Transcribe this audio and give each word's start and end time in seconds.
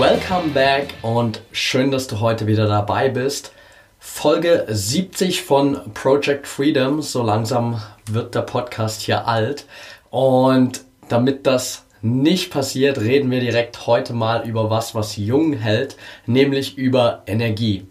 Welcome 0.00 0.54
back 0.54 0.94
und 1.02 1.42
schön, 1.52 1.90
dass 1.90 2.06
du 2.06 2.20
heute 2.20 2.46
wieder 2.46 2.66
dabei 2.66 3.10
bist. 3.10 3.52
Folge 3.98 4.64
70 4.66 5.42
von 5.42 5.92
Project 5.92 6.46
Freedom. 6.46 7.02
So 7.02 7.22
langsam 7.22 7.82
wird 8.06 8.34
der 8.34 8.40
Podcast 8.40 9.02
hier 9.02 9.28
alt. 9.28 9.66
Und 10.08 10.86
damit 11.10 11.46
das 11.46 11.84
nicht 12.00 12.50
passiert, 12.50 12.98
reden 12.98 13.30
wir 13.30 13.40
direkt 13.40 13.86
heute 13.86 14.14
mal 14.14 14.48
über 14.48 14.70
was, 14.70 14.94
was 14.94 15.18
jung 15.18 15.52
hält, 15.52 15.98
nämlich 16.24 16.78
über 16.78 17.22
Energie. 17.26 17.86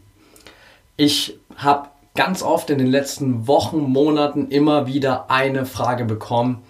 Ich 0.97 1.37
habe 1.57 1.89
ganz 2.15 2.41
oft 2.41 2.71
in 2.71 2.79
den 2.79 2.87
letzten 2.87 3.45
Wochen, 3.45 3.81
Monaten 3.81 4.47
immer 4.47 4.87
wieder 4.87 5.29
eine 5.29 5.67
Frage 5.67 6.05
bekommen 6.05 6.63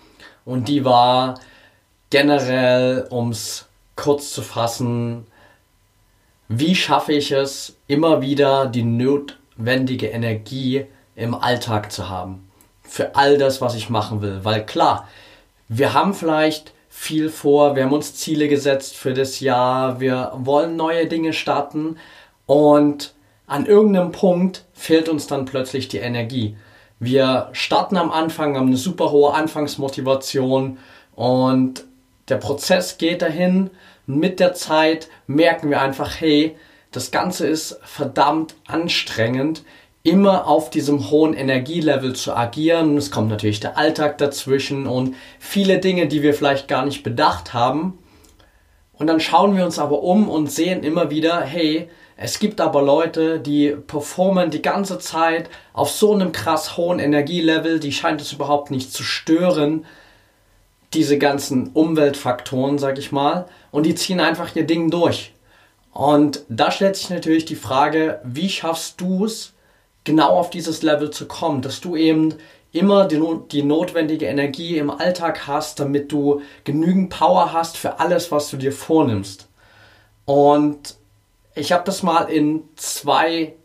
und 0.44 0.68
die 0.68 0.84
war 0.84 1.40
generell 2.10 3.08
ums 3.10 3.70
kurz 3.99 4.32
zu 4.32 4.41
fassen, 4.41 5.27
wie 6.49 6.76
schaffe 6.76 7.13
ich 7.13 7.31
es, 7.31 7.77
immer 7.88 8.21
wieder 8.21 8.65
die 8.65 8.84
notwendige 8.84 10.07
Energie 10.07 10.85
im 11.15 11.35
Alltag 11.35 11.91
zu 11.91 12.10
haben? 12.10 12.49
Für 12.82 13.15
all 13.15 13.37
das, 13.37 13.62
was 13.62 13.76
ich 13.76 13.91
machen 13.91 14.24
will. 14.24 14.40
Weil 14.43 14.65
klar, 14.65 15.07
wir 15.68 15.93
haben 15.93 16.15
vielleicht 16.15 16.74
viel 16.90 17.29
vor, 17.29 17.76
wir 17.76 17.84
haben 17.84 17.93
uns 17.93 18.15
Ziele 18.15 18.48
gesetzt 18.48 18.98
für 18.98 19.13
das 19.13 19.40
Jahr, 19.40 19.99
wir 19.99 20.32
wollen 20.35 20.76
neue 20.76 21.05
Dinge 21.05 21.34
starten 21.34 21.98
und 22.48 23.13
an 23.46 23.68
irgendeinem 23.68 24.12
Punkt 24.12 24.65
fehlt 24.74 25.07
uns 25.07 25.27
dann 25.27 25.46
plötzlich 25.46 25.87
die 25.87 25.99
Energie. 25.99 26.57
Wir 26.99 27.49
starten 27.52 27.96
am 27.96 28.12
Anfang, 28.12 28.57
haben 28.57 28.68
eine 28.68 28.77
super 28.77 29.12
hohe 29.12 29.35
Anfangsmotivation 29.35 30.79
und 31.15 31.85
der 32.27 32.37
Prozess 32.37 32.98
geht 32.98 33.21
dahin 33.21 33.70
mit 34.10 34.40
der 34.40 34.55
Zeit 34.55 35.07
merken 35.27 35.70
wir 35.70 35.79
einfach, 35.82 36.20
hey, 36.20 36.57
das 36.91 37.12
Ganze 37.12 37.46
ist 37.46 37.79
verdammt 37.84 38.55
anstrengend, 38.65 39.63
immer 40.02 40.48
auf 40.48 40.71
diesem 40.71 41.12
hohen 41.12 41.35
Energielevel 41.35 42.15
zu 42.15 42.35
agieren. 42.35 42.98
Es 42.98 43.12
kommt 43.12 43.30
natürlich 43.30 43.60
der 43.60 43.77
Alltag 43.77 44.18
dazwischen 44.18 44.87
und 44.87 45.15
viele 45.37 45.77
Dinge, 45.77 46.07
die 46.07 46.24
wir 46.24 46.34
vielleicht 46.34 46.68
gar 46.68 46.85
nicht 46.85 47.04
bedacht 47.04 47.54
haben. 47.54 47.99
Und 48.93 49.05
dann 49.05 49.20
schauen 49.20 49.55
wir 49.55 49.63
uns 49.63 49.77
aber 49.77 50.02
um 50.02 50.27
und 50.27 50.52
sehen 50.52 50.84
immer 50.84 51.12
wieder, 51.12 51.41
hey, 51.41 51.87
es 52.18 52.40
gibt 52.40 52.62
aber 52.62 52.82
Leute, 52.82 53.40
die 53.40 53.76
performen 53.76 54.49
die 54.49 54.63
ganze 54.63 54.98
Zeit 54.98 55.52
auf 55.71 55.91
so 55.91 56.15
einem 56.15 56.32
krass 56.32 56.77
hohen 56.77 56.98
Energielevel, 56.98 57.80
die 57.80 57.93
scheint 57.93 58.21
es 58.21 58.34
überhaupt 58.34 58.71
nicht 58.71 58.91
zu 58.91 59.04
stören, 59.04 59.85
diese 60.93 61.20
ganzen 61.20 61.68
Umweltfaktoren, 61.68 62.80
sag 62.80 62.98
ich 62.98 63.12
mal, 63.12 63.46
und 63.71 63.85
die 63.85 63.95
ziehen 63.95 64.19
einfach 64.19 64.56
ihr 64.56 64.66
Ding 64.66 64.89
durch. 64.89 65.34
Und 65.91 66.45
da 66.50 66.72
stellt 66.72 66.95
sich 66.95 67.09
natürlich 67.09 67.45
die 67.45 67.56
Frage, 67.56 68.22
wie 68.23 68.50
schaffst 68.50 69.01
du 69.01 69.25
es, 69.25 69.53
genau 70.03 70.38
auf 70.38 70.50
dieses 70.50 70.81
Level 70.81 71.12
zu 71.12 71.28
kommen, 71.28 71.62
dass 71.62 71.81
du 71.81 71.95
eben 71.95 72.35
immer 72.72 73.06
die, 73.06 73.22
die, 73.52 73.63
notwendige 73.63 74.28
Energie 74.28 74.78
im 74.78 74.90
Alltag 74.90 75.47
hast, 75.47 75.79
damit 75.79 76.12
du 76.12 76.41
genügend 76.63 77.09
Power 77.09 77.52
hast 77.52 77.78
für 77.78 78.00
alles, 78.00 78.31
was 78.31 78.50
du 78.50 78.58
dir 78.58 78.72
vornimmst. 78.72 79.47
Und 80.25 80.96
ich 81.56 81.72
habe 81.72 81.84
das 81.84 82.03
mal 82.03 82.24
in 82.24 82.63
zwei 82.75 83.56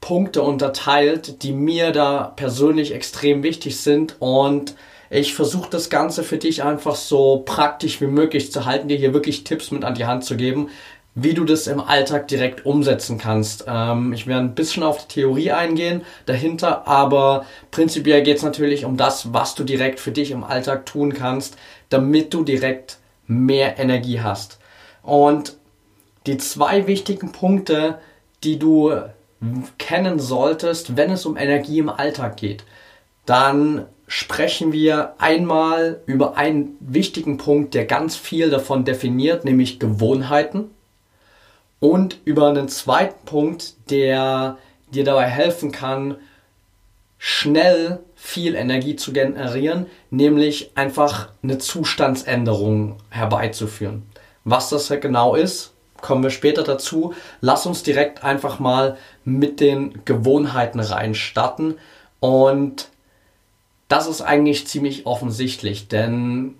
Punkte 0.00 0.42
unterteilt, 0.42 1.42
die 1.42 1.52
mir 1.52 1.90
da 1.90 2.32
persönlich 2.36 2.92
extrem 2.92 3.42
wichtig 3.42 3.80
sind 3.80 4.16
und 4.20 4.74
ich 5.10 5.34
versuche 5.34 5.70
das 5.70 5.90
Ganze 5.90 6.24
für 6.24 6.38
dich 6.38 6.62
einfach 6.62 6.94
so 6.94 7.42
praktisch 7.44 8.00
wie 8.00 8.06
möglich 8.06 8.52
zu 8.52 8.64
halten, 8.64 8.88
dir 8.88 8.96
hier 8.96 9.14
wirklich 9.14 9.44
Tipps 9.44 9.70
mit 9.70 9.84
an 9.84 9.94
die 9.94 10.06
Hand 10.06 10.24
zu 10.24 10.36
geben, 10.36 10.70
wie 11.14 11.34
du 11.34 11.44
das 11.44 11.66
im 11.66 11.80
Alltag 11.80 12.28
direkt 12.28 12.66
umsetzen 12.66 13.18
kannst. 13.18 13.64
Ähm, 13.68 14.12
ich 14.12 14.26
werde 14.26 14.44
ein 14.46 14.54
bisschen 14.54 14.82
auf 14.82 15.06
die 15.06 15.14
Theorie 15.14 15.52
eingehen 15.52 16.02
dahinter, 16.26 16.88
aber 16.88 17.46
prinzipiell 17.70 18.22
geht 18.22 18.38
es 18.38 18.42
natürlich 18.42 18.84
um 18.84 18.96
das, 18.96 19.32
was 19.32 19.54
du 19.54 19.64
direkt 19.64 20.00
für 20.00 20.10
dich 20.10 20.30
im 20.32 20.42
Alltag 20.42 20.86
tun 20.86 21.14
kannst, 21.14 21.56
damit 21.88 22.34
du 22.34 22.42
direkt 22.42 22.98
mehr 23.26 23.78
Energie 23.78 24.20
hast. 24.20 24.58
Und 25.02 25.56
die 26.26 26.38
zwei 26.38 26.86
wichtigen 26.86 27.32
Punkte, 27.32 27.98
die 28.42 28.58
du 28.58 28.92
kennen 29.78 30.18
solltest, 30.18 30.96
wenn 30.96 31.10
es 31.10 31.26
um 31.26 31.36
Energie 31.36 31.78
im 31.78 31.90
Alltag 31.90 32.36
geht, 32.38 32.64
dann 33.26 33.86
sprechen 34.06 34.72
wir 34.72 35.14
einmal 35.18 36.00
über 36.06 36.36
einen 36.36 36.76
wichtigen 36.80 37.38
Punkt, 37.38 37.74
der 37.74 37.86
ganz 37.86 38.16
viel 38.16 38.50
davon 38.50 38.84
definiert, 38.84 39.44
nämlich 39.44 39.78
Gewohnheiten. 39.78 40.70
Und 41.80 42.18
über 42.24 42.48
einen 42.48 42.68
zweiten 42.68 43.24
Punkt, 43.26 43.74
der 43.90 44.58
dir 44.92 45.04
dabei 45.04 45.26
helfen 45.26 45.72
kann, 45.72 46.16
schnell 47.18 48.00
viel 48.14 48.54
Energie 48.54 48.96
zu 48.96 49.12
generieren, 49.12 49.86
nämlich 50.10 50.72
einfach 50.76 51.28
eine 51.42 51.58
Zustandsänderung 51.58 52.96
herbeizuführen. 53.10 54.02
Was 54.44 54.70
das 54.70 54.88
genau 55.00 55.34
ist, 55.34 55.72
kommen 56.00 56.22
wir 56.22 56.30
später 56.30 56.62
dazu. 56.62 57.14
Lass 57.40 57.66
uns 57.66 57.82
direkt 57.82 58.24
einfach 58.24 58.58
mal 58.58 58.98
mit 59.24 59.60
den 59.60 60.04
Gewohnheiten 60.04 60.80
reinstarten 60.80 61.78
und 62.20 62.88
das 63.94 64.08
ist 64.08 64.22
eigentlich 64.22 64.66
ziemlich 64.66 65.06
offensichtlich, 65.06 65.86
denn 65.86 66.56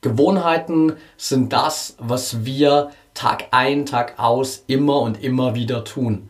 Gewohnheiten 0.00 0.96
sind 1.16 1.52
das, 1.52 1.94
was 2.00 2.44
wir 2.44 2.90
Tag 3.14 3.44
ein, 3.52 3.86
Tag 3.86 4.18
aus 4.18 4.64
immer 4.66 4.98
und 4.98 5.22
immer 5.22 5.54
wieder 5.54 5.84
tun. 5.84 6.28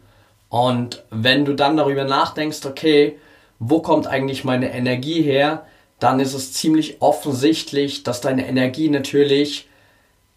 Und 0.51 1.05
wenn 1.09 1.47
du 1.47 1.55
dann 1.55 1.79
darüber 1.79 2.05
nachdenkst, 2.05 2.67
okay, 2.67 3.19
wo 3.61 3.81
kommt 3.81 4.07
eigentlich 4.07 4.45
meine 4.45 4.75
Energie 4.75 5.23
her, 5.23 5.65
dann 5.99 6.21
ist 6.21 6.35
es 6.35 6.53
ziemlich 6.53 7.01
offensichtlich, 7.01 8.03
dass 8.03 8.21
deine 8.21 8.47
Energie 8.47 8.91
natürlich 8.91 9.71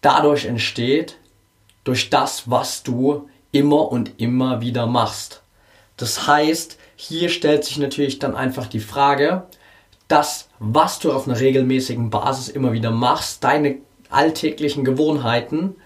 dadurch 0.00 0.46
entsteht, 0.46 1.18
durch 1.84 2.08
das, 2.08 2.50
was 2.50 2.84
du 2.84 3.28
immer 3.52 3.92
und 3.92 4.18
immer 4.18 4.62
wieder 4.62 4.86
machst. 4.86 5.42
Das 5.98 6.26
heißt, 6.26 6.78
hier 6.96 7.28
stellt 7.28 7.64
sich 7.64 7.78
natürlich 7.78 8.18
dann 8.18 8.34
einfach 8.34 8.66
die 8.66 8.80
Frage, 8.80 9.44
das, 10.08 10.48
was 10.58 10.98
du 10.98 11.12
auf 11.12 11.28
einer 11.28 11.38
regelmäßigen 11.38 12.10
Basis 12.10 12.48
immer 12.48 12.72
wieder 12.72 12.90
machst, 12.90 13.44
deine 13.44 13.76
alltäglichen 14.08 14.84
Gewohnheiten, 14.84 15.76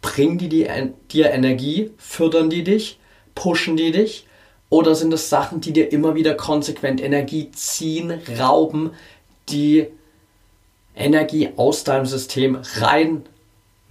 bringen 0.00 0.38
die 0.38 0.48
dir 0.48 1.30
Energie, 1.30 1.90
fördern 1.98 2.50
die 2.50 2.64
dich, 2.64 2.98
pushen 3.34 3.76
die 3.76 3.90
dich 3.90 4.26
oder 4.70 4.94
sind 4.94 5.12
es 5.12 5.28
Sachen, 5.28 5.60
die 5.60 5.72
dir 5.72 5.92
immer 5.92 6.14
wieder 6.14 6.34
konsequent 6.34 7.00
Energie 7.02 7.50
ziehen, 7.50 8.12
rauben, 8.38 8.90
die 9.48 9.88
Energie 10.94 11.50
aus 11.56 11.84
deinem 11.84 12.06
System 12.06 12.58
rein 12.76 13.24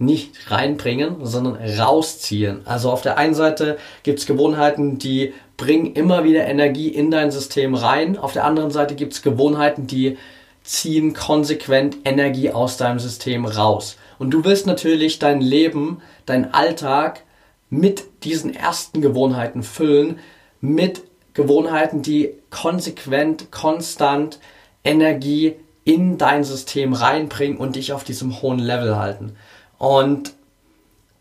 nicht 0.00 0.50
reinbringen, 0.50 1.26
sondern 1.26 1.56
rausziehen. 1.56 2.60
Also 2.66 2.90
auf 2.90 3.02
der 3.02 3.18
einen 3.18 3.34
Seite 3.34 3.78
gibt 4.04 4.20
es 4.20 4.26
Gewohnheiten, 4.26 4.98
die 4.98 5.34
bringen 5.58 5.92
immer 5.92 6.24
wieder 6.24 6.46
Energie 6.46 6.88
in 6.88 7.10
dein 7.10 7.30
System 7.30 7.74
rein. 7.74 8.16
Auf 8.16 8.32
der 8.32 8.46
anderen 8.46 8.70
Seite 8.70 8.94
gibt 8.94 9.12
es 9.12 9.22
Gewohnheiten, 9.22 9.86
die 9.86 10.16
ziehen 10.62 11.12
konsequent 11.12 11.98
Energie 12.04 12.50
aus 12.50 12.78
deinem 12.78 12.98
System 12.98 13.44
raus. 13.44 13.98
Und 14.18 14.30
du 14.30 14.44
willst 14.44 14.66
natürlich 14.66 15.18
dein 15.18 15.42
Leben, 15.42 16.00
dein 16.24 16.54
Alltag 16.54 17.24
mit 17.70 18.04
diesen 18.24 18.54
ersten 18.54 19.02
Gewohnheiten 19.02 19.62
füllen, 19.62 20.20
mit 20.60 21.02
Gewohnheiten, 21.34 22.02
die 22.02 22.34
konsequent, 22.50 23.50
konstant 23.50 24.38
Energie 24.84 25.56
in 25.84 26.18
dein 26.18 26.44
System 26.44 26.92
reinbringen 26.92 27.58
und 27.58 27.76
dich 27.76 27.92
auf 27.92 28.04
diesem 28.04 28.42
hohen 28.42 28.58
Level 28.58 28.96
halten. 28.96 29.36
Und 29.78 30.34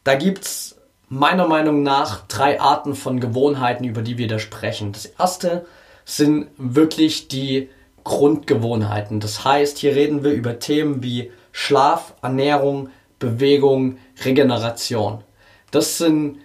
da 0.03 0.15
gibt 0.15 0.45
es 0.45 0.76
meiner 1.09 1.47
Meinung 1.47 1.83
nach 1.83 2.27
drei 2.27 2.59
Arten 2.59 2.95
von 2.95 3.19
Gewohnheiten, 3.19 3.83
über 3.83 4.01
die 4.01 4.17
wir 4.17 4.27
da 4.27 4.39
sprechen. 4.39 4.91
Das 4.91 5.05
erste 5.05 5.65
sind 6.05 6.49
wirklich 6.57 7.27
die 7.27 7.69
Grundgewohnheiten. 8.03 9.19
Das 9.19 9.43
heißt, 9.43 9.77
hier 9.77 9.95
reden 9.95 10.23
wir 10.23 10.31
über 10.31 10.59
Themen 10.59 11.03
wie 11.03 11.31
Schlaf, 11.51 12.13
Ernährung, 12.21 12.89
Bewegung, 13.19 13.97
Regeneration. 14.23 15.23
Das 15.71 15.97
sind 15.97 16.39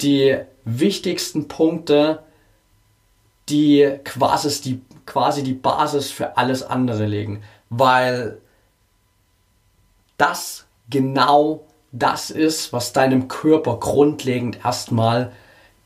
die 0.00 0.36
wichtigsten 0.64 1.48
Punkte, 1.48 2.22
die 3.48 3.98
quasi 4.04 4.60
die, 4.62 4.80
quasi 5.06 5.42
die 5.42 5.54
Basis 5.54 6.10
für 6.10 6.36
alles 6.36 6.62
andere 6.62 7.06
legen, 7.06 7.42
weil 7.70 8.40
das 10.18 10.66
genau 10.90 11.64
das 11.92 12.30
ist, 12.30 12.72
was 12.72 12.92
deinem 12.92 13.28
Körper 13.28 13.78
grundlegend 13.78 14.58
erstmal 14.64 15.32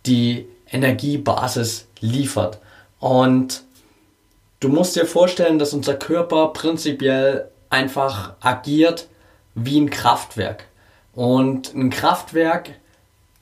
die 0.06 0.46
Energiebasis 0.70 1.86
liefert. 2.00 2.58
Und 2.98 3.62
du 4.60 4.68
musst 4.68 4.96
dir 4.96 5.06
vorstellen, 5.06 5.58
dass 5.58 5.74
unser 5.74 5.94
Körper 5.94 6.48
prinzipiell 6.48 7.48
einfach 7.70 8.34
agiert 8.40 9.08
wie 9.54 9.80
ein 9.80 9.90
Kraftwerk. 9.90 10.66
Und 11.14 11.74
ein 11.74 11.90
Kraftwerk 11.90 12.70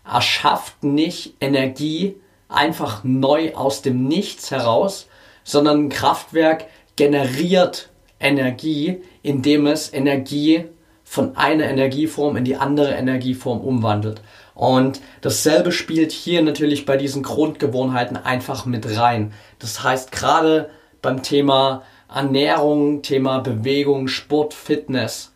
erschafft 0.04 0.82
nicht 0.82 1.34
Energie 1.40 2.16
einfach 2.48 3.04
neu 3.04 3.54
aus 3.54 3.82
dem 3.82 4.08
Nichts 4.08 4.50
heraus, 4.50 5.06
sondern 5.44 5.84
ein 5.84 5.88
Kraftwerk 5.88 6.66
generiert 6.96 7.88
Energie, 8.18 9.02
indem 9.22 9.66
es 9.66 9.92
Energie 9.92 10.66
von 11.10 11.36
einer 11.36 11.64
Energieform 11.64 12.36
in 12.36 12.44
die 12.44 12.54
andere 12.54 12.92
Energieform 12.92 13.62
umwandelt. 13.62 14.22
Und 14.54 15.00
dasselbe 15.22 15.72
spielt 15.72 16.12
hier 16.12 16.40
natürlich 16.40 16.86
bei 16.86 16.96
diesen 16.96 17.24
Grundgewohnheiten 17.24 18.16
einfach 18.16 18.64
mit 18.64 18.96
rein. 18.96 19.32
Das 19.58 19.82
heißt, 19.82 20.12
gerade 20.12 20.70
beim 21.02 21.24
Thema 21.24 21.82
Ernährung, 22.08 23.02
Thema 23.02 23.40
Bewegung, 23.40 24.06
Sport, 24.06 24.54
Fitness 24.54 25.32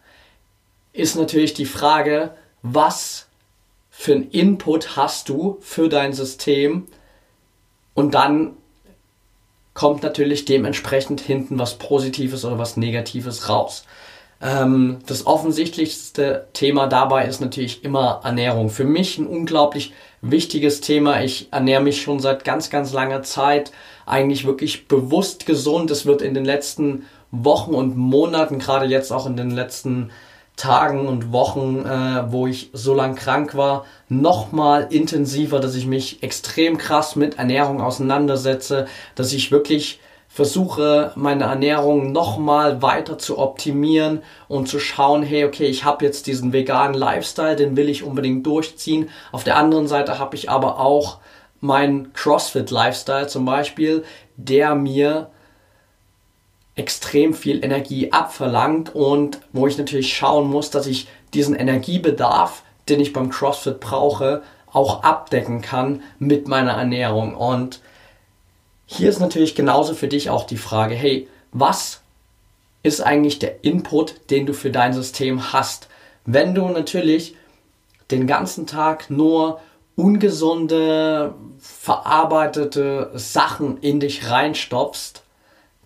ist 0.92 1.16
natürlich 1.16 1.54
die 1.54 1.66
Frage, 1.66 2.30
was 2.62 3.26
für 3.90 4.12
einen 4.12 4.30
Input 4.30 4.96
hast 4.96 5.28
du 5.28 5.58
für 5.60 5.88
dein 5.88 6.12
System 6.12 6.86
und 7.94 8.14
dann 8.14 8.52
kommt 9.74 10.04
natürlich 10.04 10.44
dementsprechend 10.44 11.20
hinten 11.20 11.58
was 11.58 11.78
Positives 11.78 12.44
oder 12.44 12.60
was 12.60 12.76
Negatives 12.76 13.48
raus. 13.48 13.84
Ähm, 14.40 14.98
das 15.06 15.26
offensichtlichste 15.26 16.48
Thema 16.52 16.86
dabei 16.86 17.26
ist 17.26 17.40
natürlich 17.40 17.84
immer 17.84 18.20
Ernährung. 18.24 18.70
Für 18.70 18.84
mich 18.84 19.18
ein 19.18 19.26
unglaublich 19.26 19.92
wichtiges 20.20 20.80
Thema. 20.80 21.22
Ich 21.22 21.48
ernähre 21.52 21.82
mich 21.82 22.02
schon 22.02 22.20
seit 22.20 22.44
ganz, 22.44 22.70
ganz 22.70 22.92
langer 22.92 23.22
Zeit 23.22 23.72
eigentlich 24.06 24.46
wirklich 24.46 24.88
bewusst 24.88 25.46
gesund. 25.46 25.90
Es 25.90 26.06
wird 26.06 26.22
in 26.22 26.34
den 26.34 26.44
letzten 26.44 27.04
Wochen 27.30 27.74
und 27.74 27.96
Monaten, 27.96 28.58
gerade 28.58 28.86
jetzt 28.86 29.12
auch 29.12 29.26
in 29.26 29.36
den 29.36 29.50
letzten 29.50 30.10
Tagen 30.56 31.08
und 31.08 31.32
Wochen, 31.32 31.84
äh, 31.84 32.30
wo 32.30 32.46
ich 32.46 32.70
so 32.72 32.94
lang 32.94 33.16
krank 33.16 33.56
war, 33.56 33.86
nochmal 34.08 34.86
intensiver, 34.90 35.58
dass 35.58 35.74
ich 35.74 35.86
mich 35.86 36.22
extrem 36.22 36.78
krass 36.78 37.16
mit 37.16 37.38
Ernährung 37.38 37.80
auseinandersetze, 37.80 38.86
dass 39.16 39.32
ich 39.32 39.50
wirklich 39.50 39.98
versuche 40.34 41.12
meine 41.14 41.44
Ernährung 41.44 42.10
nochmal 42.10 42.82
weiter 42.82 43.18
zu 43.18 43.38
optimieren 43.38 44.20
und 44.48 44.68
zu 44.68 44.80
schauen, 44.80 45.22
hey, 45.22 45.44
okay, 45.44 45.66
ich 45.66 45.84
habe 45.84 46.04
jetzt 46.04 46.26
diesen 46.26 46.52
veganen 46.52 46.98
Lifestyle, 46.98 47.54
den 47.54 47.76
will 47.76 47.88
ich 47.88 48.02
unbedingt 48.02 48.44
durchziehen. 48.44 49.10
Auf 49.30 49.44
der 49.44 49.56
anderen 49.56 49.86
Seite 49.86 50.18
habe 50.18 50.34
ich 50.34 50.50
aber 50.50 50.80
auch 50.80 51.18
meinen 51.60 52.12
CrossFit-Lifestyle 52.14 53.28
zum 53.28 53.44
Beispiel, 53.44 54.02
der 54.36 54.74
mir 54.74 55.30
extrem 56.74 57.32
viel 57.32 57.64
Energie 57.64 58.10
abverlangt 58.10 58.92
und 58.92 59.38
wo 59.52 59.68
ich 59.68 59.78
natürlich 59.78 60.16
schauen 60.16 60.50
muss, 60.50 60.68
dass 60.68 60.88
ich 60.88 61.06
diesen 61.32 61.54
Energiebedarf, 61.54 62.64
den 62.88 62.98
ich 62.98 63.12
beim 63.12 63.30
CrossFit 63.30 63.78
brauche, 63.78 64.42
auch 64.72 65.04
abdecken 65.04 65.60
kann 65.60 66.02
mit 66.18 66.48
meiner 66.48 66.72
Ernährung. 66.72 67.36
Und 67.36 67.78
hier 68.86 69.08
ist 69.08 69.20
natürlich 69.20 69.54
genauso 69.54 69.94
für 69.94 70.08
dich 70.08 70.30
auch 70.30 70.44
die 70.44 70.56
Frage, 70.56 70.94
hey, 70.94 71.28
was 71.52 72.00
ist 72.82 73.00
eigentlich 73.00 73.38
der 73.38 73.64
Input, 73.64 74.30
den 74.30 74.46
du 74.46 74.52
für 74.52 74.70
dein 74.70 74.92
System 74.92 75.52
hast? 75.52 75.88
Wenn 76.26 76.54
du 76.54 76.68
natürlich 76.68 77.34
den 78.10 78.26
ganzen 78.26 78.66
Tag 78.66 79.10
nur 79.10 79.60
ungesunde, 79.96 81.34
verarbeitete 81.60 83.10
Sachen 83.14 83.78
in 83.78 84.00
dich 84.00 84.28
reinstopfst, 84.28 85.22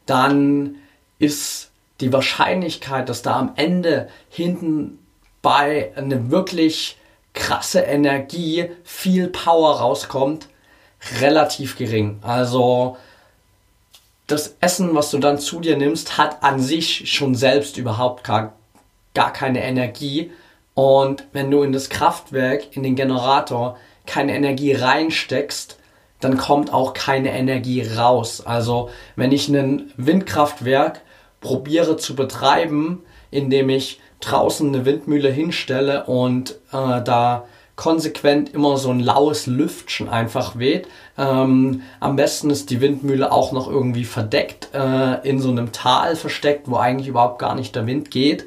dann 0.06 0.76
ist 1.18 1.70
die 2.00 2.12
Wahrscheinlichkeit, 2.12 3.08
dass 3.08 3.22
da 3.22 3.38
am 3.38 3.52
Ende 3.56 4.08
hinten 4.28 4.98
bei 5.42 5.92
eine 5.96 6.30
wirklich 6.30 6.96
krasse 7.34 7.80
Energie, 7.80 8.70
viel 8.84 9.28
Power 9.28 9.78
rauskommt, 9.78 10.48
relativ 11.20 11.76
gering. 11.76 12.18
Also 12.22 12.96
das 14.26 14.56
Essen, 14.60 14.94
was 14.94 15.10
du 15.10 15.18
dann 15.18 15.38
zu 15.38 15.60
dir 15.60 15.76
nimmst, 15.76 16.18
hat 16.18 16.42
an 16.42 16.60
sich 16.60 17.10
schon 17.10 17.34
selbst 17.34 17.76
überhaupt 17.76 18.24
gar, 18.24 18.54
gar 19.14 19.32
keine 19.32 19.62
Energie. 19.62 20.30
Und 20.74 21.24
wenn 21.32 21.50
du 21.50 21.62
in 21.62 21.72
das 21.72 21.88
Kraftwerk, 21.88 22.76
in 22.76 22.82
den 22.82 22.94
Generator 22.94 23.78
keine 24.06 24.34
Energie 24.34 24.72
reinsteckst, 24.72 25.78
dann 26.20 26.36
kommt 26.36 26.72
auch 26.72 26.94
keine 26.94 27.30
Energie 27.32 27.82
raus. 27.82 28.42
Also 28.44 28.90
wenn 29.16 29.32
ich 29.32 29.48
ein 29.48 29.92
Windkraftwerk 29.96 31.00
probiere 31.40 31.96
zu 31.96 32.16
betreiben, 32.16 33.02
indem 33.30 33.68
ich 33.70 34.00
draußen 34.20 34.68
eine 34.68 34.84
Windmühle 34.84 35.30
hinstelle 35.30 36.04
und 36.04 36.52
äh, 36.72 37.02
da 37.02 37.44
konsequent 37.78 38.52
immer 38.52 38.76
so 38.76 38.90
ein 38.90 38.98
laues 38.98 39.46
Lüftchen 39.46 40.08
einfach 40.08 40.58
weht. 40.58 40.88
Ähm, 41.16 41.82
am 42.00 42.16
besten 42.16 42.50
ist 42.50 42.70
die 42.70 42.80
Windmühle 42.80 43.30
auch 43.30 43.52
noch 43.52 43.70
irgendwie 43.70 44.04
verdeckt, 44.04 44.70
äh, 44.74 45.26
in 45.26 45.40
so 45.40 45.48
einem 45.48 45.70
Tal 45.70 46.16
versteckt, 46.16 46.68
wo 46.68 46.76
eigentlich 46.76 47.06
überhaupt 47.06 47.38
gar 47.38 47.54
nicht 47.54 47.76
der 47.76 47.86
Wind 47.86 48.10
geht. 48.10 48.46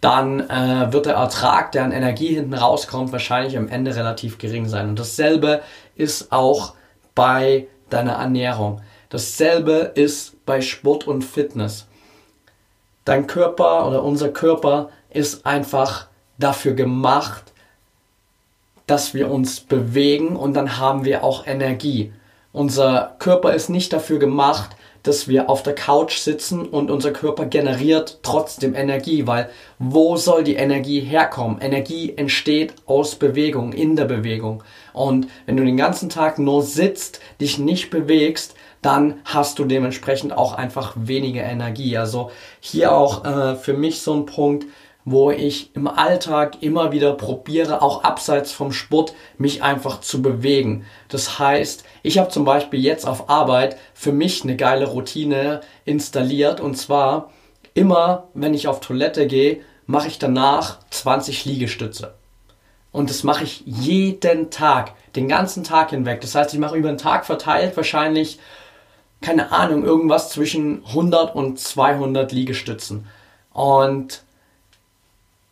Dann 0.00 0.40
äh, 0.48 0.90
wird 0.90 1.04
der 1.04 1.16
Ertrag, 1.16 1.72
der 1.72 1.84
an 1.84 1.92
Energie 1.92 2.34
hinten 2.34 2.54
rauskommt, 2.54 3.12
wahrscheinlich 3.12 3.58
am 3.58 3.68
Ende 3.68 3.94
relativ 3.94 4.38
gering 4.38 4.66
sein. 4.66 4.88
Und 4.88 4.98
dasselbe 4.98 5.60
ist 5.94 6.32
auch 6.32 6.72
bei 7.14 7.66
deiner 7.90 8.14
Ernährung. 8.14 8.80
Dasselbe 9.10 9.92
ist 9.94 10.46
bei 10.46 10.62
Sport 10.62 11.06
und 11.06 11.24
Fitness. 11.24 11.88
Dein 13.04 13.26
Körper 13.26 13.86
oder 13.86 14.02
unser 14.02 14.30
Körper 14.30 14.88
ist 15.10 15.44
einfach 15.44 16.06
dafür 16.38 16.72
gemacht, 16.72 17.49
dass 18.90 19.14
wir 19.14 19.30
uns 19.30 19.60
bewegen 19.60 20.34
und 20.34 20.54
dann 20.54 20.78
haben 20.78 21.04
wir 21.04 21.22
auch 21.22 21.46
Energie. 21.46 22.12
Unser 22.52 23.14
Körper 23.20 23.54
ist 23.54 23.70
nicht 23.70 23.92
dafür 23.92 24.18
gemacht, 24.18 24.70
dass 25.04 25.28
wir 25.28 25.48
auf 25.48 25.62
der 25.62 25.76
Couch 25.76 26.18
sitzen 26.18 26.66
und 26.66 26.90
unser 26.90 27.12
Körper 27.12 27.46
generiert 27.46 28.18
trotzdem 28.22 28.74
Energie, 28.74 29.26
weil 29.28 29.48
wo 29.78 30.16
soll 30.16 30.42
die 30.42 30.56
Energie 30.56 31.00
herkommen? 31.00 31.60
Energie 31.60 32.12
entsteht 32.16 32.74
aus 32.86 33.14
Bewegung, 33.14 33.72
in 33.72 33.94
der 33.94 34.06
Bewegung. 34.06 34.64
Und 34.92 35.28
wenn 35.46 35.56
du 35.56 35.64
den 35.64 35.76
ganzen 35.76 36.08
Tag 36.08 36.40
nur 36.40 36.62
sitzt, 36.62 37.20
dich 37.40 37.58
nicht 37.58 37.90
bewegst, 37.90 38.56
dann 38.82 39.20
hast 39.24 39.58
du 39.58 39.64
dementsprechend 39.64 40.32
auch 40.32 40.54
einfach 40.54 40.94
weniger 40.96 41.44
Energie. 41.44 41.96
Also 41.96 42.30
hier 42.60 42.92
auch 42.92 43.24
äh, 43.24 43.54
für 43.54 43.74
mich 43.74 44.00
so 44.00 44.14
ein 44.14 44.26
Punkt, 44.26 44.66
wo 45.04 45.30
ich 45.30 45.74
im 45.74 45.88
Alltag 45.88 46.62
immer 46.62 46.92
wieder 46.92 47.14
probiere, 47.14 47.82
auch 47.82 48.04
abseits 48.04 48.52
vom 48.52 48.72
Sport, 48.72 49.14
mich 49.38 49.62
einfach 49.62 50.00
zu 50.00 50.22
bewegen. 50.22 50.84
Das 51.08 51.38
heißt, 51.38 51.84
ich 52.02 52.18
habe 52.18 52.28
zum 52.28 52.44
Beispiel 52.44 52.80
jetzt 52.80 53.06
auf 53.06 53.30
Arbeit 53.30 53.76
für 53.94 54.12
mich 54.12 54.42
eine 54.42 54.56
geile 54.56 54.86
Routine 54.86 55.60
installiert 55.84 56.60
und 56.60 56.76
zwar 56.76 57.30
immer, 57.74 58.28
wenn 58.34 58.54
ich 58.54 58.68
auf 58.68 58.80
Toilette 58.80 59.26
gehe, 59.26 59.60
mache 59.86 60.08
ich 60.08 60.18
danach 60.18 60.78
20 60.90 61.44
Liegestütze. 61.44 62.14
Und 62.92 63.08
das 63.08 63.22
mache 63.22 63.44
ich 63.44 63.62
jeden 63.66 64.50
Tag, 64.50 64.92
den 65.14 65.28
ganzen 65.28 65.62
Tag 65.64 65.90
hinweg. 65.90 66.20
Das 66.20 66.34
heißt, 66.34 66.52
ich 66.52 66.60
mache 66.60 66.76
über 66.76 66.88
den 66.88 66.98
Tag 66.98 67.24
verteilt 67.24 67.76
wahrscheinlich, 67.76 68.38
keine 69.20 69.52
Ahnung, 69.52 69.84
irgendwas 69.84 70.30
zwischen 70.30 70.84
100 70.86 71.34
und 71.34 71.58
200 71.58 72.32
Liegestützen. 72.32 73.06
Und 73.52 74.22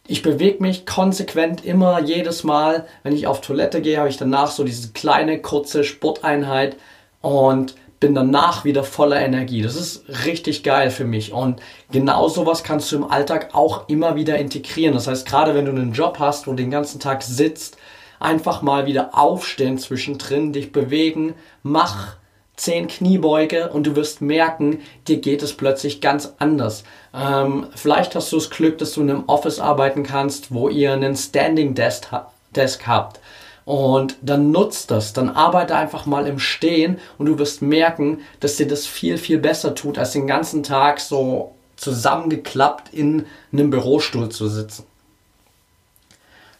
ich 0.08 0.22
bewege 0.22 0.62
mich 0.62 0.86
konsequent 0.86 1.64
immer 1.64 2.00
jedes 2.00 2.42
Mal, 2.42 2.86
wenn 3.02 3.14
ich 3.14 3.26
auf 3.26 3.42
Toilette 3.42 3.82
gehe, 3.82 3.98
habe 3.98 4.08
ich 4.08 4.16
danach 4.16 4.50
so 4.50 4.64
diese 4.64 4.88
kleine 4.92 5.40
kurze 5.40 5.84
Sporteinheit 5.84 6.76
und 7.20 7.74
bin 8.00 8.14
danach 8.14 8.64
wieder 8.64 8.84
voller 8.84 9.20
Energie. 9.20 9.60
Das 9.60 9.76
ist 9.76 10.04
richtig 10.24 10.62
geil 10.62 10.90
für 10.90 11.04
mich 11.04 11.32
und 11.32 11.60
genau 11.90 12.26
sowas 12.28 12.64
kannst 12.64 12.90
du 12.90 12.96
im 12.96 13.10
Alltag 13.10 13.50
auch 13.52 13.86
immer 13.88 14.16
wieder 14.16 14.38
integrieren. 14.38 14.94
Das 14.94 15.08
heißt, 15.08 15.26
gerade 15.28 15.54
wenn 15.54 15.66
du 15.66 15.72
einen 15.72 15.92
Job 15.92 16.18
hast, 16.18 16.46
wo 16.46 16.52
du 16.52 16.56
den 16.56 16.70
ganzen 16.70 17.00
Tag 17.00 17.22
sitzt, 17.22 17.76
einfach 18.18 18.62
mal 18.62 18.86
wieder 18.86 19.10
aufstehen 19.12 19.76
zwischendrin, 19.76 20.54
dich 20.54 20.72
bewegen, 20.72 21.34
mach 21.62 22.16
zehn 22.58 22.88
Kniebeuge 22.88 23.70
und 23.70 23.86
du 23.86 23.96
wirst 23.96 24.20
merken, 24.20 24.80
dir 25.06 25.18
geht 25.18 25.42
es 25.42 25.54
plötzlich 25.54 26.00
ganz 26.00 26.34
anders. 26.38 26.84
Ähm, 27.14 27.68
vielleicht 27.74 28.14
hast 28.14 28.32
du 28.32 28.36
das 28.36 28.50
Glück, 28.50 28.78
dass 28.78 28.92
du 28.92 29.00
in 29.00 29.10
einem 29.10 29.24
Office 29.28 29.60
arbeiten 29.60 30.02
kannst, 30.02 30.52
wo 30.52 30.68
ihr 30.68 30.92
einen 30.92 31.16
Standing 31.16 31.74
Desk, 31.74 32.08
Desk 32.54 32.86
habt. 32.86 33.20
Und 33.64 34.16
dann 34.22 34.50
nutzt 34.50 34.90
das, 34.90 35.12
dann 35.12 35.28
arbeite 35.28 35.76
einfach 35.76 36.06
mal 36.06 36.26
im 36.26 36.38
Stehen 36.38 36.98
und 37.18 37.26
du 37.26 37.38
wirst 37.38 37.60
merken, 37.60 38.20
dass 38.40 38.56
dir 38.56 38.66
das 38.66 38.86
viel, 38.86 39.18
viel 39.18 39.38
besser 39.38 39.74
tut, 39.74 39.98
als 39.98 40.12
den 40.12 40.26
ganzen 40.26 40.62
Tag 40.62 41.00
so 41.00 41.54
zusammengeklappt 41.76 42.92
in 42.92 43.26
einem 43.52 43.70
Bürostuhl 43.70 44.30
zu 44.30 44.48
sitzen. 44.48 44.84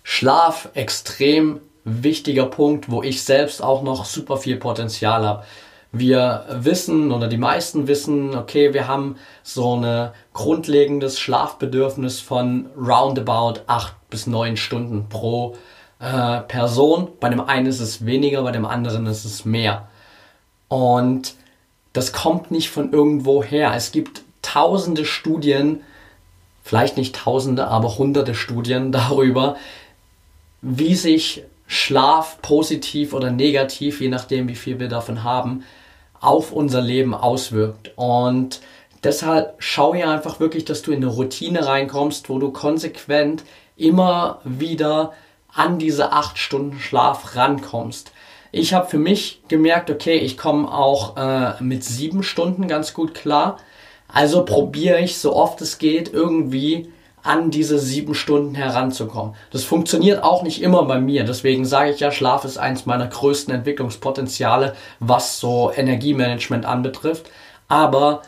Schlaf 0.03 0.69
extrem 0.75 1.61
wichtiger 1.85 2.47
Punkt, 2.47 2.91
wo 2.91 3.03
ich 3.03 3.23
selbst 3.23 3.63
auch 3.63 3.83
noch 3.83 4.05
super 4.05 4.37
viel 4.37 4.57
Potenzial 4.57 5.25
habe. 5.25 5.45
Wir 5.91 6.45
wissen 6.51 7.13
oder 7.13 7.29
die 7.29 7.39
meisten 7.39 7.89
wissen, 7.89 8.37
okay, 8.37 8.75
wir 8.75 8.89
haben 8.89 9.17
so 9.43 9.77
ein 9.77 10.11
grundlegendes 10.35 11.19
Schlafbedürfnis 11.19 12.21
von 12.21 12.67
roundabout 12.77 13.61
acht 13.67 13.95
bis 14.11 14.27
neun 14.27 14.57
Stunden 14.59 15.09
pro 15.09 15.57
äh, 15.99 16.41
Person. 16.41 17.09
Bei 17.21 17.31
dem 17.31 17.41
einen 17.41 17.67
ist 17.67 17.81
es 17.81 18.05
weniger, 18.05 18.43
bei 18.43 18.53
dem 18.53 18.67
anderen 18.67 19.07
ist 19.07 19.25
es 19.25 19.45
mehr. 19.45 19.89
Und 20.69 21.35
das 21.95 22.13
kommt 22.13 22.51
nicht 22.51 22.71
von 22.71 22.93
irgendwo 22.93 23.43
her. 23.43 23.73
Es 23.75 23.91
gibt 23.91 24.23
tausende 24.43 25.05
Studien, 25.05 25.81
vielleicht 26.63 26.99
nicht 26.99 27.17
tausende, 27.17 27.67
aber 27.67 27.97
hunderte 27.97 28.35
Studien 28.35 28.93
darüber, 28.93 29.57
wie 30.61 30.95
sich 30.95 31.45
Schlaf 31.69 32.41
positiv 32.41 33.13
oder 33.13 33.31
negativ, 33.31 34.01
je 34.01 34.09
nachdem 34.09 34.49
wie 34.49 34.57
viel 34.57 34.81
wir 34.81 34.89
davon 34.89 35.23
haben, 35.23 35.65
auf 36.19 36.51
unser 36.51 36.81
Leben 36.81 37.15
auswirkt. 37.15 37.93
Und 37.95 38.61
deshalb 39.05 39.55
schau 39.59 39.95
ja 39.95 40.11
einfach 40.11 40.41
wirklich, 40.41 40.65
dass 40.65 40.83
du 40.83 40.93
in 40.93 41.05
eine 41.05 41.13
Routine 41.13 41.67
reinkommst, 41.67 42.31
wo 42.31 42.39
du 42.39 42.51
konsequent 42.51 43.45
immer 43.77 44.41
wieder 44.45 45.13
an 45.53 45.79
diese 45.79 46.13
acht 46.13 46.39
Stunden 46.39 46.79
Schlaf 46.79 47.37
rankommst. 47.37 48.13
Ich 48.51 48.73
habe 48.73 48.89
für 48.89 48.99
mich 48.99 49.43
gemerkt, 49.49 49.91
okay, 49.91 50.17
ich 50.17 50.39
komme 50.39 50.73
auch 50.73 51.19
äh, 51.19 51.63
mit 51.63 51.85
sieben 51.85 52.23
Stunden 52.23 52.67
ganz 52.67 52.95
gut 52.95 53.15
klar. 53.15 53.59
Also 54.09 54.45
probiere 54.47 55.01
ich 55.01 55.19
so 55.19 55.37
oft 55.37 55.61
es 55.61 55.77
geht 55.77 56.15
irgendwie 56.15 56.91
an 57.23 57.51
diese 57.51 57.79
sieben 57.79 58.15
Stunden 58.15 58.55
heranzukommen. 58.55 59.35
Das 59.51 59.65
funktioniert 59.65 60.23
auch 60.23 60.43
nicht 60.43 60.63
immer 60.63 60.85
bei 60.85 61.01
mir. 61.01 61.25
Deswegen 61.25 61.65
sage 61.65 61.91
ich 61.91 62.01
ja, 62.01 62.11
Schlaf 62.11 62.45
ist 62.45 62.59
eins 62.59 62.87
meiner 62.87 63.07
größten 63.07 63.55
Entwicklungspotenziale, 63.55 64.75
was 65.01 65.41
so 65.41 65.73
Energiemanagement 65.75 66.65
anbetrifft. 66.65 67.31
Aber 67.69 68.23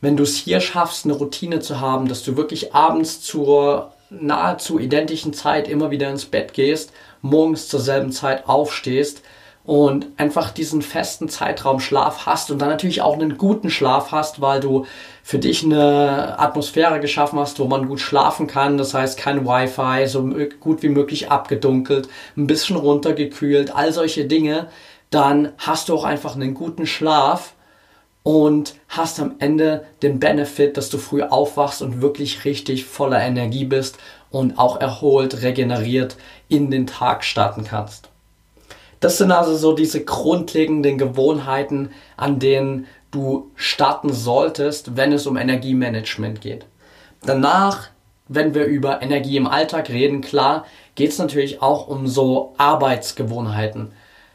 wenn 0.00 0.16
du 0.16 0.22
es 0.22 0.36
hier 0.36 0.60
schaffst, 0.60 1.04
eine 1.04 1.14
Routine 1.14 1.60
zu 1.60 1.80
haben, 1.80 2.08
dass 2.08 2.22
du 2.22 2.36
wirklich 2.36 2.74
abends 2.74 3.20
zur 3.20 3.92
nahezu 4.10 4.78
identischen 4.78 5.32
Zeit 5.32 5.68
immer 5.68 5.90
wieder 5.90 6.10
ins 6.10 6.26
Bett 6.26 6.52
gehst, 6.52 6.92
morgens 7.22 7.68
zur 7.68 7.80
selben 7.80 8.12
Zeit 8.12 8.48
aufstehst 8.48 9.22
und 9.64 10.06
einfach 10.16 10.52
diesen 10.52 10.80
festen 10.80 11.28
Zeitraum 11.28 11.80
Schlaf 11.80 12.24
hast 12.24 12.50
und 12.50 12.60
dann 12.60 12.68
natürlich 12.68 13.02
auch 13.02 13.14
einen 13.14 13.36
guten 13.36 13.68
Schlaf 13.68 14.12
hast, 14.12 14.40
weil 14.40 14.60
du 14.60 14.86
für 15.26 15.40
dich 15.40 15.64
eine 15.64 16.38
Atmosphäre 16.38 17.00
geschaffen 17.00 17.40
hast, 17.40 17.58
wo 17.58 17.64
man 17.64 17.88
gut 17.88 17.98
schlafen 17.98 18.46
kann. 18.46 18.78
Das 18.78 18.94
heißt, 18.94 19.18
kein 19.18 19.44
Wi-Fi, 19.44 20.06
so 20.06 20.22
gut 20.60 20.84
wie 20.84 20.88
möglich 20.88 21.32
abgedunkelt, 21.32 22.08
ein 22.36 22.46
bisschen 22.46 22.76
runtergekühlt, 22.76 23.74
all 23.74 23.92
solche 23.92 24.26
Dinge. 24.26 24.68
Dann 25.10 25.50
hast 25.58 25.88
du 25.88 25.96
auch 25.96 26.04
einfach 26.04 26.36
einen 26.36 26.54
guten 26.54 26.86
Schlaf 26.86 27.54
und 28.22 28.76
hast 28.86 29.18
am 29.18 29.34
Ende 29.40 29.84
den 30.00 30.20
Benefit, 30.20 30.76
dass 30.76 30.90
du 30.90 30.98
früh 30.98 31.22
aufwachst 31.24 31.82
und 31.82 32.00
wirklich 32.00 32.44
richtig 32.44 32.84
voller 32.84 33.20
Energie 33.20 33.64
bist 33.64 33.98
und 34.30 34.60
auch 34.60 34.80
erholt, 34.80 35.42
regeneriert 35.42 36.16
in 36.46 36.70
den 36.70 36.86
Tag 36.86 37.24
starten 37.24 37.64
kannst. 37.64 38.10
Das 39.00 39.18
sind 39.18 39.30
also 39.30 39.56
so 39.56 39.72
diese 39.72 40.04
grundlegenden 40.04 40.98
Gewohnheiten, 40.98 41.90
an 42.16 42.38
denen 42.38 42.86
du 43.10 43.50
starten 43.54 44.12
solltest, 44.12 44.96
wenn 44.96 45.12
es 45.12 45.26
um 45.26 45.36
Energiemanagement 45.36 46.40
geht. 46.40 46.66
Danach, 47.24 47.88
wenn 48.28 48.54
wir 48.54 48.64
über 48.64 49.02
Energie 49.02 49.36
im 49.36 49.46
Alltag 49.46 49.88
reden, 49.88 50.20
klar, 50.20 50.64
geht 50.94 51.10
es 51.10 51.18
natürlich 51.18 51.62
auch 51.62 51.88
um 51.88 52.06
so 52.06 52.54
Arbeitsgewohnheiten. 52.56 53.92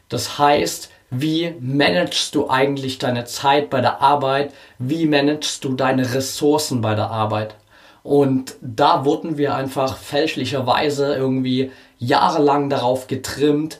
Das 0.10 0.38
heißt, 0.38 0.89
wie 1.10 1.56
managst 1.60 2.36
du 2.36 2.50
eigentlich 2.50 2.98
deine 2.98 3.25
Zeit 3.25 3.70
bei 3.70 3.82
der 3.82 4.01
Arbeit? 4.01 4.53
Wie 4.80 5.06
managst 5.06 5.63
du 5.63 5.74
deine 5.74 6.13
Ressourcen 6.13 6.82
bei 6.82 6.96
der 6.96 7.10
Arbeit? 7.10 7.56
Und 8.03 8.56
da 8.62 9.06
wurden 9.06 9.38
wir 9.38 9.53
einfach 9.56 9.98
fälschlicherweise 9.98 11.13
irgendwie 11.15 11.72
jahrelang 12.00 12.70
darauf 12.70 13.08
getrimmt, 13.08 13.80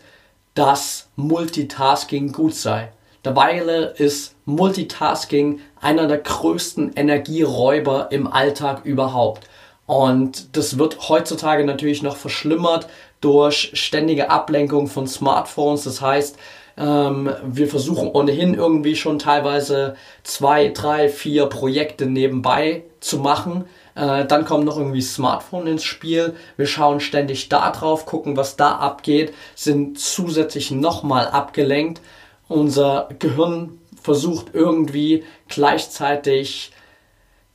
dass 0.54 1.10
Multitasking 1.16 2.32
gut 2.32 2.56
sei. 2.56 2.92
Dabei 3.24 3.60
ist 3.98 4.36
Multitasking 4.46 5.60
einer 5.80 6.08
der 6.08 6.18
größten 6.18 6.94
Energieräuber 6.94 8.12
im 8.12 8.28
Alltag 8.28 8.84
überhaupt. 8.84 9.48
Und 9.86 10.56
das 10.56 10.78
wird 10.78 11.10
heutzutage 11.10 11.66
natürlich 11.66 12.02
noch 12.02 12.16
verschlimmert 12.16 12.88
durch 13.20 13.72
ständige 13.74 14.30
Ablenkung 14.30 14.88
von 14.88 15.08
Smartphones. 15.08 15.84
Das 15.84 16.02
heißt, 16.02 16.38
ähm, 16.78 17.30
wir 17.46 17.68
versuchen 17.68 18.10
ohnehin 18.10 18.54
irgendwie 18.54 18.96
schon 18.96 19.20
teilweise 19.20 19.96
zwei, 20.24 20.70
drei, 20.70 21.10
vier 21.10 21.46
Projekte 21.46 22.06
nebenbei 22.06 22.84
zu 23.00 23.20
machen. 23.20 23.66
Äh, 23.96 24.26
dann 24.26 24.46
kommt 24.46 24.66
noch 24.66 24.78
irgendwie 24.78 25.02
Smartphone 25.02 25.68
ins 25.68 25.84
Spiel. 25.84 26.36
Wir 26.58 26.68
schauen 26.68 27.00
ständig 27.00 27.50
da 27.50 27.72
drauf, 27.72 28.06
gucken, 28.06 28.38
was 28.38 28.56
da 28.56 28.76
abgeht, 28.76 29.34
sind 29.56 30.00
zusätzlich 30.00 30.72
nochmal 30.72 31.28
abgelenkt. 31.28 32.02
Unser 32.48 33.10
Gehirn 33.20 33.80
versucht 34.02 34.48
irgendwie 34.54 35.24
gleichzeitig 35.48 36.72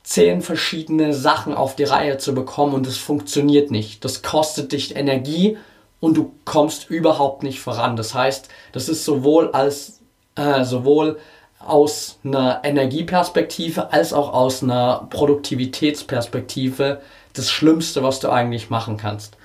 zehn 0.03 0.41
verschiedene 0.41 1.13
Sachen 1.13 1.53
auf 1.53 1.75
die 1.75 1.83
Reihe 1.83 2.17
zu 2.17 2.33
bekommen 2.33 2.73
und 2.73 2.87
es 2.87 2.97
funktioniert 2.97 3.71
nicht. 3.71 4.05
Das 4.05 4.21
kostet 4.21 4.71
dich 4.71 4.95
Energie 4.95 5.57
und 5.99 6.15
du 6.15 6.33
kommst 6.45 6.89
überhaupt 6.89 7.43
nicht 7.43 7.59
voran. 7.59 7.97
Das 7.97 8.13
heißt, 8.13 8.47
das 8.71 8.87
ist 8.87 9.03
sowohl 9.03 9.51
als 9.51 9.99
äh, 10.35 10.63
sowohl 10.63 11.19
aus 11.59 12.19
einer 12.23 12.61
Energieperspektive 12.63 13.91
als 13.91 14.13
auch 14.13 14.33
aus 14.33 14.63
einer 14.63 15.07
Produktivitätsperspektive 15.09 17.01
das 17.33 17.49
Schlimmste, 17.49 18.03
was 18.03 18.19
du 18.19 18.29
eigentlich 18.29 18.69
machen 18.69 18.97
kannst. 18.97 19.37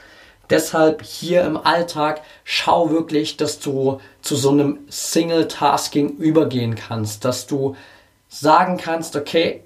Deshalb 0.50 1.02
hier 1.02 1.44
im 1.44 1.56
Alltag 1.56 2.20
schau 2.44 2.90
wirklich, 2.90 3.36
dass 3.36 3.58
du 3.58 4.00
zu 4.20 4.36
so 4.36 4.50
einem 4.50 4.80
Single-Tasking 4.88 6.16
übergehen 6.16 6.74
kannst, 6.74 7.24
dass 7.24 7.46
du 7.46 7.76
sagen 8.28 8.76
kannst, 8.76 9.16
okay, 9.16 9.62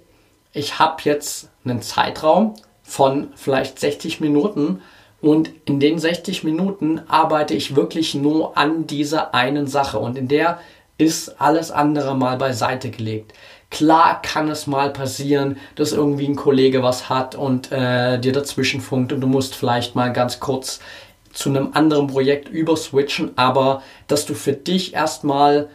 ich 0.53 0.79
habe 0.79 1.03
jetzt 1.05 1.49
einen 1.65 1.83
Zeitraum 1.83 2.55
von 2.83 3.29
vielleicht 3.35 3.81
60 3.81 4.21
Minuten 4.21 4.81
und 5.21 5.51
in 5.65 5.81
den 5.81 5.99
60 5.99 6.45
Minuten 6.45 7.01
arbeite 7.09 7.55
ich 7.55 7.75
wirklich 7.75 8.15
nur 8.15 8.57
an 8.57 8.87
dieser 8.87 9.35
einen 9.35 9.67
Sache 9.67 9.99
und 9.99 10.17
in 10.17 10.29
der 10.29 10.61
ist 10.99 11.41
alles 11.41 11.71
andere 11.71 12.17
mal 12.17 12.37
beiseite 12.37 12.91
gelegt. 12.91 13.33
Klar 13.71 14.23
kann 14.23 14.49
es 14.49 14.67
mal 14.67 14.91
passieren, 14.91 15.59
dass 15.75 15.93
irgendwie 15.93 16.27
ein 16.27 16.37
Kollege 16.37 16.83
was 16.83 17.09
hat 17.09 17.35
und 17.35 17.73
äh, 17.73 18.19
dir 18.19 18.33
dazwischen 18.33 18.81
funkt 18.81 19.13
und 19.13 19.21
du 19.21 19.27
musst 19.27 19.55
vielleicht 19.55 19.95
mal 19.97 20.13
ganz 20.13 20.41
kurz 20.41 20.81
zu 21.33 21.51
einem 21.51 21.71
anderen 21.75 22.07
Projekt 22.07 22.49
überswitchen, 22.49 23.33
aber 23.37 23.83
dass 24.07 24.25
du 24.25 24.35
für 24.35 24.53
dich 24.53 24.95
erstmal 24.95 25.69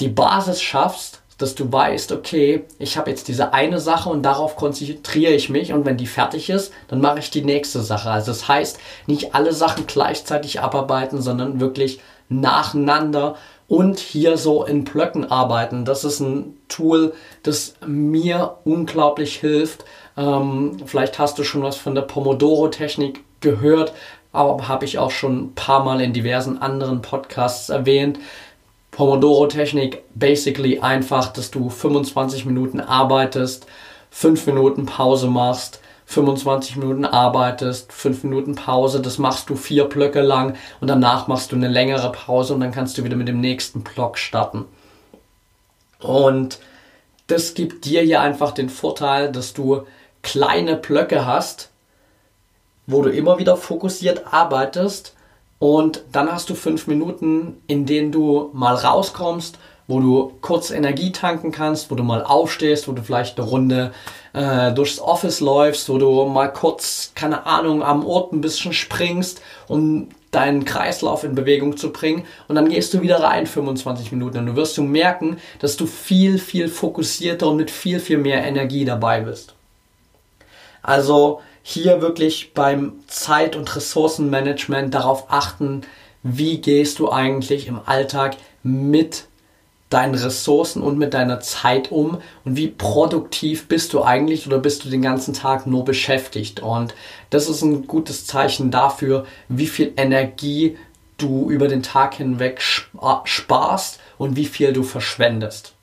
die 0.00 0.08
Basis 0.08 0.60
schaffst, 0.60 1.22
dass 1.38 1.54
du 1.54 1.72
weißt, 1.72 2.12
okay, 2.12 2.64
ich 2.78 2.98
habe 2.98 3.08
jetzt 3.08 3.28
diese 3.28 3.54
eine 3.54 3.80
Sache 3.80 4.10
und 4.10 4.22
darauf 4.22 4.56
konzentriere 4.56 5.32
ich 5.32 5.48
mich 5.48 5.72
und 5.72 5.86
wenn 5.86 5.96
die 5.96 6.06
fertig 6.06 6.50
ist, 6.50 6.72
dann 6.88 7.00
mache 7.00 7.20
ich 7.20 7.30
die 7.30 7.42
nächste 7.42 7.80
Sache. 7.80 8.10
Also 8.10 8.32
das 8.32 8.48
heißt, 8.48 8.78
nicht 9.06 9.34
alle 9.34 9.54
Sachen 9.54 9.86
gleichzeitig 9.86 10.60
abarbeiten, 10.60 11.22
sondern 11.22 11.60
wirklich 11.60 12.00
nacheinander 12.28 13.36
und 13.70 14.00
hier 14.00 14.36
so 14.36 14.64
in 14.64 14.82
Blöcken 14.82 15.30
arbeiten. 15.30 15.84
Das 15.84 16.02
ist 16.02 16.18
ein 16.18 16.58
Tool, 16.68 17.14
das 17.44 17.74
mir 17.86 18.56
unglaublich 18.64 19.36
hilft. 19.36 19.84
Ähm, 20.16 20.78
vielleicht 20.84 21.20
hast 21.20 21.38
du 21.38 21.44
schon 21.44 21.62
was 21.62 21.76
von 21.76 21.94
der 21.94 22.02
Pomodoro-Technik 22.02 23.20
gehört, 23.40 23.92
aber 24.32 24.66
habe 24.66 24.84
ich 24.86 24.98
auch 24.98 25.12
schon 25.12 25.38
ein 25.38 25.54
paar 25.54 25.84
Mal 25.84 26.00
in 26.00 26.12
diversen 26.12 26.60
anderen 26.60 27.00
Podcasts 27.00 27.68
erwähnt. 27.68 28.18
Pomodoro-Technik, 28.90 30.02
basically 30.16 30.80
einfach, 30.80 31.32
dass 31.32 31.52
du 31.52 31.70
25 31.70 32.46
Minuten 32.46 32.80
arbeitest, 32.80 33.66
5 34.10 34.46
Minuten 34.46 34.86
Pause 34.86 35.28
machst, 35.28 35.80
25 36.10 36.74
Minuten 36.74 37.04
arbeitest, 37.04 37.92
5 37.92 38.24
Minuten 38.24 38.56
Pause, 38.56 39.00
das 39.00 39.18
machst 39.18 39.48
du 39.48 39.54
vier 39.54 39.84
Blöcke 39.84 40.22
lang 40.22 40.56
und 40.80 40.88
danach 40.88 41.28
machst 41.28 41.52
du 41.52 41.56
eine 41.56 41.68
längere 41.68 42.10
Pause 42.10 42.52
und 42.52 42.58
dann 42.58 42.72
kannst 42.72 42.98
du 42.98 43.04
wieder 43.04 43.14
mit 43.14 43.28
dem 43.28 43.40
nächsten 43.40 43.84
Block 43.84 44.18
starten. 44.18 44.64
Und 46.00 46.58
das 47.28 47.54
gibt 47.54 47.84
dir 47.84 48.02
hier 48.02 48.20
einfach 48.22 48.50
den 48.50 48.70
Vorteil, 48.70 49.30
dass 49.30 49.52
du 49.52 49.82
kleine 50.22 50.74
Blöcke 50.74 51.26
hast, 51.26 51.70
wo 52.88 53.02
du 53.02 53.10
immer 53.10 53.38
wieder 53.38 53.56
fokussiert 53.56 54.32
arbeitest 54.32 55.14
und 55.60 56.02
dann 56.10 56.32
hast 56.32 56.50
du 56.50 56.56
fünf 56.56 56.88
Minuten, 56.88 57.62
in 57.68 57.86
denen 57.86 58.10
du 58.10 58.50
mal 58.52 58.74
rauskommst, 58.74 59.58
wo 59.90 59.98
du 59.98 60.32
kurz 60.40 60.70
Energie 60.70 61.10
tanken 61.10 61.50
kannst, 61.50 61.90
wo 61.90 61.96
du 61.96 62.04
mal 62.04 62.22
aufstehst, 62.22 62.86
wo 62.86 62.92
du 62.92 63.02
vielleicht 63.02 63.38
eine 63.38 63.48
Runde 63.48 63.92
äh, 64.32 64.72
durchs 64.72 65.00
Office 65.00 65.40
läufst, 65.40 65.88
wo 65.88 65.98
du 65.98 66.26
mal 66.26 66.46
kurz, 66.52 67.10
keine 67.16 67.44
Ahnung, 67.44 67.82
am 67.82 68.06
Ort 68.06 68.32
ein 68.32 68.40
bisschen 68.40 68.72
springst, 68.72 69.42
um 69.66 70.08
deinen 70.30 70.64
Kreislauf 70.64 71.24
in 71.24 71.34
Bewegung 71.34 71.76
zu 71.76 71.92
bringen. 71.92 72.24
Und 72.46 72.54
dann 72.54 72.68
gehst 72.68 72.94
du 72.94 73.02
wieder 73.02 73.20
rein 73.20 73.48
25 73.48 74.12
Minuten 74.12 74.38
und 74.38 74.46
du 74.46 74.56
wirst 74.56 74.78
du 74.78 74.82
merken, 74.82 75.38
dass 75.58 75.76
du 75.76 75.86
viel, 75.86 76.38
viel 76.38 76.68
fokussierter 76.68 77.48
und 77.48 77.56
mit 77.56 77.72
viel, 77.72 77.98
viel 77.98 78.18
mehr 78.18 78.44
Energie 78.44 78.84
dabei 78.84 79.22
bist. 79.22 79.54
Also 80.82 81.40
hier 81.62 82.00
wirklich 82.00 82.54
beim 82.54 82.92
Zeit- 83.08 83.56
und 83.56 83.74
Ressourcenmanagement 83.74 84.94
darauf 84.94 85.24
achten, 85.32 85.82
wie 86.22 86.60
gehst 86.60 87.00
du 87.00 87.10
eigentlich 87.10 87.66
im 87.66 87.80
Alltag 87.84 88.36
mit 88.62 89.24
deinen 89.90 90.14
Ressourcen 90.14 90.82
und 90.82 90.98
mit 90.98 91.14
deiner 91.14 91.40
Zeit 91.40 91.90
um 91.90 92.22
und 92.44 92.56
wie 92.56 92.68
produktiv 92.68 93.66
bist 93.66 93.92
du 93.92 94.02
eigentlich 94.02 94.46
oder 94.46 94.58
bist 94.58 94.84
du 94.84 94.88
den 94.88 95.02
ganzen 95.02 95.34
Tag 95.34 95.66
nur 95.66 95.84
beschäftigt. 95.84 96.60
Und 96.60 96.94
das 97.28 97.48
ist 97.48 97.62
ein 97.62 97.86
gutes 97.86 98.24
Zeichen 98.24 98.70
dafür, 98.70 99.26
wie 99.48 99.66
viel 99.66 99.92
Energie 99.96 100.78
du 101.18 101.50
über 101.50 101.68
den 101.68 101.82
Tag 101.82 102.14
hinweg 102.14 102.62
sparst 102.62 104.00
und 104.16 104.36
wie 104.36 104.46
viel 104.46 104.72
du 104.72 104.84
verschwendest. 104.84 105.74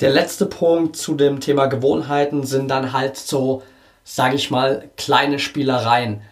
Der 0.00 0.10
letzte 0.10 0.46
Punkt 0.46 0.96
zu 0.96 1.14
dem 1.14 1.40
Thema 1.40 1.66
Gewohnheiten 1.66 2.44
sind 2.44 2.68
dann 2.68 2.92
halt 2.92 3.16
so, 3.16 3.62
sage 4.04 4.36
ich 4.36 4.50
mal, 4.50 4.88
kleine 4.96 5.38
Spielereien 5.38 6.22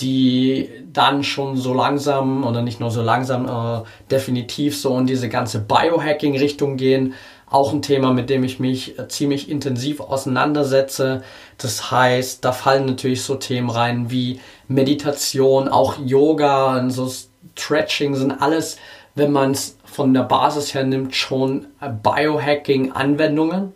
die 0.00 0.70
dann 0.92 1.22
schon 1.22 1.56
so 1.56 1.72
langsam 1.72 2.44
oder 2.44 2.62
nicht 2.62 2.80
nur 2.80 2.90
so 2.90 3.02
langsam, 3.02 3.46
äh, 3.46 3.84
definitiv 4.10 4.76
so 4.76 4.98
in 4.98 5.06
diese 5.06 5.28
ganze 5.28 5.60
Biohacking-Richtung 5.60 6.76
gehen. 6.76 7.14
Auch 7.48 7.72
ein 7.72 7.82
Thema, 7.82 8.12
mit 8.12 8.30
dem 8.30 8.42
ich 8.42 8.58
mich 8.58 8.98
äh, 8.98 9.06
ziemlich 9.08 9.48
intensiv 9.48 10.00
auseinandersetze. 10.00 11.22
Das 11.58 11.90
heißt, 11.90 12.44
da 12.44 12.52
fallen 12.52 12.86
natürlich 12.86 13.22
so 13.22 13.36
Themen 13.36 13.70
rein 13.70 14.10
wie 14.10 14.40
Meditation, 14.66 15.68
auch 15.68 15.96
Yoga 16.04 16.78
und 16.78 16.90
so 16.90 17.10
Stretching 17.56 18.16
sind 18.16 18.32
alles, 18.32 18.78
wenn 19.14 19.30
man 19.30 19.52
es 19.52 19.78
von 19.84 20.12
der 20.12 20.22
Basis 20.22 20.74
her 20.74 20.84
nimmt, 20.84 21.14
schon 21.14 21.68
äh, 21.80 21.88
Biohacking-Anwendungen, 21.88 23.72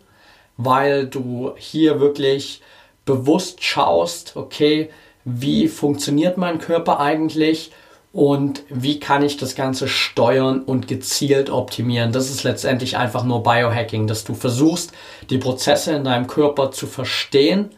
weil 0.57 1.07
du 1.07 1.53
hier 1.55 2.01
wirklich 2.01 2.61
bewusst 3.05 3.63
schaust, 3.63 4.35
okay, 4.35 4.89
wie 5.37 5.67
funktioniert 5.67 6.37
mein 6.37 6.59
Körper 6.59 6.99
eigentlich 6.99 7.71
und 8.11 8.63
wie 8.69 8.99
kann 8.99 9.23
ich 9.23 9.37
das 9.37 9.55
Ganze 9.55 9.87
steuern 9.87 10.63
und 10.63 10.87
gezielt 10.87 11.49
optimieren. 11.49 12.11
Das 12.11 12.29
ist 12.29 12.43
letztendlich 12.43 12.97
einfach 12.97 13.23
nur 13.23 13.43
Biohacking, 13.43 14.07
dass 14.07 14.23
du 14.23 14.33
versuchst, 14.33 14.91
die 15.29 15.37
Prozesse 15.37 15.93
in 15.93 16.03
deinem 16.03 16.27
Körper 16.27 16.71
zu 16.71 16.87
verstehen 16.87 17.69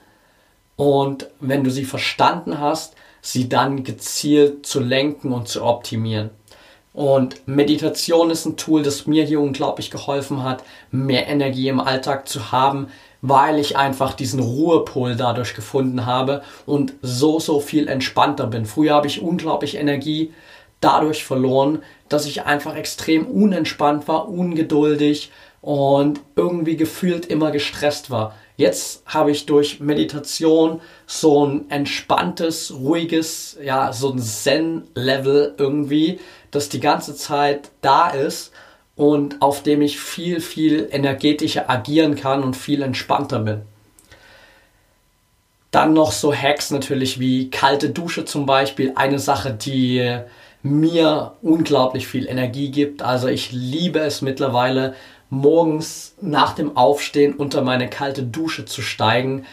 und 0.78 1.28
wenn 1.40 1.64
du 1.64 1.70
sie 1.70 1.86
verstanden 1.86 2.60
hast, 2.60 2.96
sie 3.22 3.50
dann 3.50 3.84
gezielt 3.84 4.66
zu 4.66 4.80
lenken 4.80 5.32
und 5.32 5.48
zu 5.48 5.64
optimieren. 5.64 6.32
Und 6.94 7.48
Meditation 7.48 8.32
ist 8.32 8.46
ein 8.46 8.58
Tool, 8.58 8.84
das 8.84 9.08
mir 9.08 9.24
hier 9.24 9.40
unglaublich 9.40 9.92
geholfen 9.92 10.44
hat, 10.44 10.64
mehr 10.92 11.28
Energie 11.28 11.70
im 11.70 11.80
Alltag 11.80 12.28
zu 12.28 12.52
haben, 12.52 12.88
weil 13.22 13.60
ich 13.60 13.78
einfach 13.78 14.14
diesen 14.14 14.40
Ruhepol 14.40 15.16
dadurch 15.16 15.54
gefunden 15.54 16.06
habe 16.06 16.42
und 16.66 16.94
so, 17.02 17.40
so 17.40 17.60
viel 17.60 17.88
entspannter 17.88 18.48
bin. 18.48 18.66
Früher 18.66 18.96
habe 18.96 19.08
ich 19.08 19.22
unglaublich 19.22 19.76
Energie 19.76 20.34
dadurch 20.82 21.24
verloren, 21.24 21.84
dass 22.10 22.26
ich 22.26 22.44
einfach 22.44 22.76
extrem 22.76 23.26
unentspannt 23.26 24.08
war, 24.08 24.28
ungeduldig 24.28 25.32
und 25.62 26.20
irgendwie 26.36 26.76
gefühlt 26.76 27.28
immer 27.28 27.52
gestresst 27.52 28.10
war. 28.10 28.36
Jetzt 28.58 29.04
habe 29.06 29.32
ich 29.32 29.46
durch 29.46 29.80
Meditation 29.80 30.82
so 31.08 31.46
ein 31.46 31.70
entspanntes, 31.70 32.74
ruhiges, 32.74 33.58
ja, 33.64 33.94
so 33.94 34.12
ein 34.12 34.20
Zen-Level 34.20 35.56
irgendwie, 35.58 36.20
das 36.52 36.70
die 36.70 36.80
ganze 36.80 37.16
Zeit 37.16 37.72
da 37.82 38.10
ist 38.10 38.52
und 38.96 39.42
auf 39.42 39.64
dem 39.64 39.82
ich 39.82 40.00
viel, 40.00 40.42
viel 40.42 40.88
energetischer 40.92 41.70
agieren 41.70 42.16
kann 42.16 42.44
und 42.44 42.56
viel 42.56 42.82
entspannter 42.82 43.40
bin. 43.40 43.62
Dann 45.72 45.94
noch 45.94 46.12
so 46.12 46.34
Hacks 46.36 46.70
natürlich 46.70 47.20
wie 47.20 47.50
kalte 47.50 47.90
Dusche 47.90 48.26
zum 48.26 48.46
Beispiel. 48.46 48.92
Eine 48.96 49.20
Sache, 49.20 49.54
die 49.54 50.20
mir 50.64 51.34
unglaublich 51.42 52.08
viel 52.08 52.28
Energie 52.28 52.70
gibt. 52.72 53.02
Also 53.02 53.28
ich 53.28 53.52
liebe 53.52 54.00
es 54.00 54.22
mittlerweile, 54.22 54.96
morgens 55.32 56.14
nach 56.22 56.54
dem 56.54 56.78
Aufstehen 56.78 57.34
unter 57.34 57.64
meine 57.64 57.90
kalte 57.90 58.22
Dusche 58.22 58.66
zu 58.66 58.82
steigen 58.82 59.46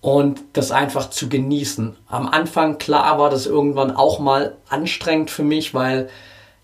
und 0.00 0.40
das 0.52 0.70
einfach 0.70 1.10
zu 1.10 1.28
genießen. 1.28 1.96
Am 2.06 2.28
Anfang, 2.28 2.78
klar, 2.78 3.18
war 3.18 3.28
das 3.28 3.44
irgendwann 3.44 3.90
auch 3.90 4.20
mal 4.20 4.56
anstrengend 4.68 5.30
für 5.30 5.42
mich, 5.42 5.74
weil 5.74 6.08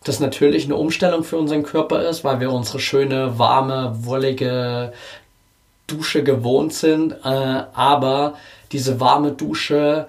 das 0.05 0.21
natürlich 0.21 0.65
eine 0.65 0.77
Umstellung 0.77 1.25
für 1.25 1.39
unseren 1.39 1.65
Körper 1.65 2.09
ist, 2.09 2.23
weil 2.23 2.39
wir 2.39 2.53
unsere 2.53 2.79
schöne, 2.79 3.37
warme, 3.37 3.97
wollige 4.05 4.93
Dusche 5.89 6.23
gewohnt 6.23 6.73
sind. 6.73 7.13
Äh, 7.25 7.65
aber 7.75 8.35
diese 8.71 9.01
warme 9.01 9.33
Dusche, 9.33 10.07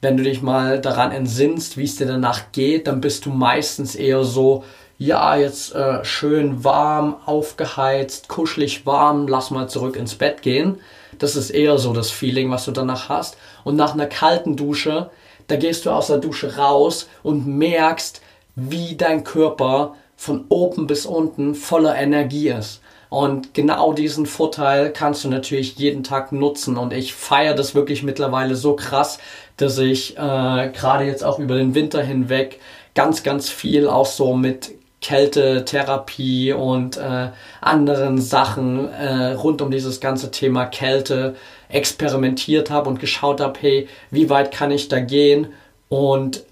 wenn 0.00 0.16
du 0.16 0.22
dich 0.22 0.40
mal 0.40 0.80
daran 0.80 1.12
entsinnst, 1.12 1.76
wie 1.76 1.84
es 1.84 1.96
dir 1.96 2.06
danach 2.06 2.50
geht, 2.52 2.86
dann 2.86 3.02
bist 3.02 3.26
du 3.26 3.30
meistens 3.30 3.94
eher 3.94 4.24
so, 4.24 4.64
ja, 4.98 5.36
jetzt 5.36 5.74
äh, 5.74 6.04
schön 6.04 6.64
warm, 6.64 7.16
aufgeheizt, 7.24 8.28
kuschelig 8.28 8.84
warm, 8.84 9.28
lass 9.28 9.52
mal 9.52 9.68
zurück 9.68 9.94
ins 9.94 10.16
Bett 10.16 10.42
gehen. 10.42 10.80
Das 11.18 11.36
ist 11.36 11.50
eher 11.50 11.78
so 11.78 11.92
das 11.92 12.10
Feeling, 12.10 12.50
was 12.50 12.64
du 12.64 12.72
danach 12.72 13.08
hast. 13.08 13.36
Und 13.62 13.76
nach 13.76 13.94
einer 13.94 14.06
kalten 14.06 14.56
Dusche, 14.56 15.10
da 15.46 15.56
gehst 15.56 15.86
du 15.86 15.90
aus 15.90 16.08
der 16.08 16.18
Dusche 16.18 16.56
raus 16.56 17.08
und 17.22 17.46
merkst, 17.46 18.20
wie 18.56 18.96
dein 18.96 19.22
Körper 19.22 19.94
von 20.16 20.46
oben 20.48 20.88
bis 20.88 21.06
unten 21.06 21.54
voller 21.54 21.96
Energie 21.96 22.48
ist. 22.48 22.80
Und 23.08 23.54
genau 23.54 23.92
diesen 23.92 24.26
Vorteil 24.26 24.92
kannst 24.92 25.24
du 25.24 25.28
natürlich 25.28 25.76
jeden 25.78 26.02
Tag 26.02 26.32
nutzen. 26.32 26.76
Und 26.76 26.92
ich 26.92 27.14
feiere 27.14 27.54
das 27.54 27.74
wirklich 27.74 28.02
mittlerweile 28.02 28.56
so 28.56 28.74
krass, 28.74 29.18
dass 29.56 29.78
ich 29.78 30.18
äh, 30.18 30.70
gerade 30.72 31.04
jetzt 31.04 31.24
auch 31.24 31.38
über 31.38 31.54
den 31.54 31.74
Winter 31.74 32.02
hinweg 32.02 32.60
ganz, 32.94 33.22
ganz 33.22 33.48
viel 33.48 33.88
auch 33.88 34.06
so 34.06 34.34
mit 34.34 34.77
Kältetherapie 35.00 36.52
und 36.52 36.96
äh, 36.96 37.28
anderen 37.60 38.20
Sachen 38.20 38.88
äh, 38.92 39.32
rund 39.32 39.62
um 39.62 39.70
dieses 39.70 40.00
ganze 40.00 40.30
Thema 40.30 40.66
Kälte 40.66 41.36
experimentiert 41.68 42.70
habe 42.70 42.88
und 42.88 42.98
geschaut 42.98 43.40
habe, 43.40 43.58
hey, 43.60 43.88
wie 44.10 44.28
weit 44.28 44.52
kann 44.52 44.70
ich 44.70 44.88
da 44.88 45.00
gehen? 45.00 45.48
Und 45.88 46.42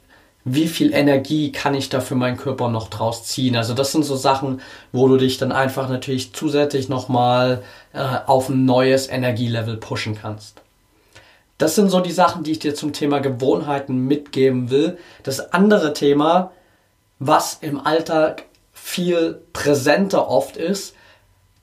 wie 0.45 0.69
viel 0.69 0.95
Energie 0.95 1.51
kann 1.51 1.75
ich 1.75 1.89
da 1.89 2.01
für 2.01 2.15
meinen 2.15 2.37
Körper 2.37 2.69
noch 2.69 2.89
draus 2.89 3.25
ziehen. 3.25 3.57
Also 3.57 3.75
das 3.75 3.91
sind 3.91 4.05
so 4.05 4.15
Sachen, 4.15 4.61
wo 4.93 5.09
du 5.09 5.17
dich 5.17 5.39
dann 5.39 5.51
einfach 5.51 5.89
natürlich 5.89 6.33
zusätzlich 6.35 6.89
nochmal 6.89 7.65
äh, 7.93 7.99
auf 8.27 8.49
ein 8.49 8.65
neues 8.65 9.09
Energielevel 9.09 9.77
pushen 9.77 10.17
kannst. 10.17 10.63
Das 11.59 11.75
sind 11.75 11.91
so 11.91 12.01
die 12.01 12.13
Sachen, 12.13 12.45
die 12.45 12.53
ich 12.53 12.59
dir 12.61 12.77
zum 12.77 12.93
Thema 12.93 13.19
Gewohnheiten 13.19 14.07
mitgeben 14.07 14.71
will. 14.71 14.99
Das 15.25 15.53
andere 15.53 15.95
Thema, 15.95 16.53
was 17.19 17.59
im 17.61 17.85
Alltag 17.85 18.45
viel 18.73 19.41
präsenter 19.53 20.29
oft 20.29 20.57
ist, 20.57 20.95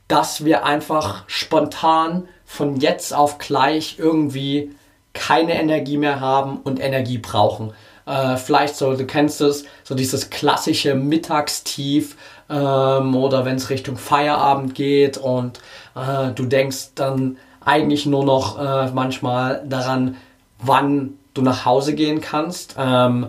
dass 0.07 0.43
wir 0.43 0.65
einfach 0.65 1.23
spontan 1.27 2.27
von 2.45 2.77
jetzt 2.77 3.13
auf 3.13 3.37
gleich 3.37 3.97
irgendwie 3.97 4.75
keine 5.13 5.59
Energie 5.59 5.97
mehr 5.97 6.19
haben 6.19 6.57
und 6.57 6.79
Energie 6.79 7.19
brauchen. 7.19 7.73
Äh, 8.05 8.35
vielleicht 8.37 8.75
so, 8.75 8.95
du 8.95 9.05
kennst 9.05 9.41
es, 9.41 9.65
so 9.83 9.95
dieses 9.95 10.29
klassische 10.29 10.95
Mittagstief 10.95 12.17
ähm, 12.49 13.15
oder 13.15 13.45
wenn 13.45 13.55
es 13.55 13.69
Richtung 13.69 13.97
Feierabend 13.97 14.75
geht 14.75 15.17
und 15.17 15.59
äh, 15.95 16.31
du 16.35 16.45
denkst 16.45 16.89
dann 16.95 17.37
eigentlich 17.63 18.05
nur 18.05 18.25
noch 18.25 18.59
äh, 18.59 18.91
manchmal 18.91 19.63
daran, 19.65 20.17
wann 20.59 21.13
du 21.33 21.41
nach 21.41 21.65
Hause 21.65 21.95
gehen 21.95 22.19
kannst, 22.19 22.75
ähm, 22.77 23.27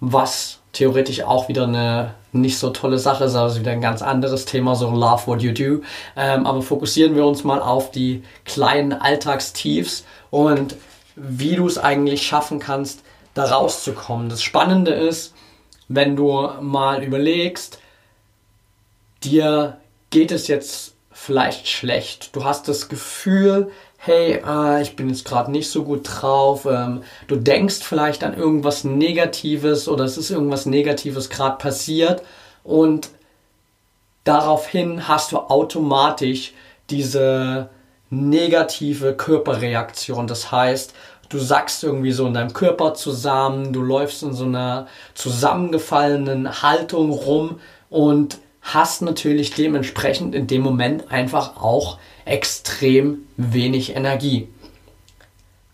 was 0.00 0.60
theoretisch 0.76 1.22
auch 1.22 1.48
wieder 1.48 1.64
eine 1.64 2.14
nicht 2.32 2.58
so 2.58 2.68
tolle 2.68 2.98
Sache 2.98 3.24
ist, 3.24 3.34
also 3.34 3.60
wieder 3.60 3.72
ein 3.72 3.80
ganz 3.80 4.02
anderes 4.02 4.44
Thema, 4.44 4.74
so 4.74 4.90
Love 4.90 5.26
What 5.26 5.42
You 5.42 5.52
Do. 5.52 5.82
Ähm, 6.16 6.46
aber 6.46 6.60
fokussieren 6.60 7.16
wir 7.16 7.24
uns 7.24 7.44
mal 7.44 7.62
auf 7.62 7.90
die 7.90 8.22
kleinen 8.44 8.92
Alltagstiefs 8.92 10.04
und 10.30 10.76
wie 11.14 11.56
du 11.56 11.66
es 11.66 11.78
eigentlich 11.78 12.26
schaffen 12.26 12.58
kannst, 12.58 13.00
da 13.32 13.46
rauszukommen. 13.46 14.28
Das 14.28 14.42
Spannende 14.42 14.92
ist, 14.92 15.34
wenn 15.88 16.14
du 16.14 16.46
mal 16.60 17.02
überlegst, 17.02 17.78
dir 19.24 19.78
geht 20.10 20.30
es 20.30 20.46
jetzt 20.46 20.94
vielleicht 21.10 21.68
schlecht. 21.68 22.36
Du 22.36 22.44
hast 22.44 22.68
das 22.68 22.90
Gefühl, 22.90 23.70
hey, 24.06 24.40
äh, 24.46 24.82
ich 24.82 24.96
bin 24.96 25.08
jetzt 25.08 25.24
gerade 25.24 25.50
nicht 25.50 25.70
so 25.70 25.82
gut 25.82 26.02
drauf. 26.04 26.66
Ähm, 26.70 27.02
du 27.26 27.36
denkst 27.36 27.80
vielleicht 27.82 28.24
an 28.24 28.36
irgendwas 28.36 28.84
Negatives 28.84 29.88
oder 29.88 30.04
es 30.04 30.16
ist 30.16 30.30
irgendwas 30.30 30.66
Negatives 30.66 31.28
gerade 31.28 31.58
passiert 31.58 32.22
und 32.64 33.10
daraufhin 34.24 35.08
hast 35.08 35.32
du 35.32 35.38
automatisch 35.38 36.54
diese 36.90 37.68
negative 38.10 39.14
Körperreaktion. 39.14 40.26
Das 40.26 40.52
heißt, 40.52 40.94
du 41.28 41.38
sackst 41.38 41.82
irgendwie 41.82 42.12
so 42.12 42.26
in 42.26 42.34
deinem 42.34 42.52
Körper 42.52 42.94
zusammen, 42.94 43.72
du 43.72 43.82
läufst 43.82 44.22
in 44.22 44.32
so 44.32 44.44
einer 44.44 44.86
zusammengefallenen 45.14 46.62
Haltung 46.62 47.10
rum 47.10 47.60
und 47.90 48.38
hast 48.74 49.02
natürlich 49.02 49.52
dementsprechend 49.52 50.34
in 50.34 50.46
dem 50.46 50.62
Moment 50.62 51.10
einfach 51.10 51.56
auch 51.56 51.98
extrem 52.24 53.26
wenig 53.36 53.94
Energie. 53.94 54.48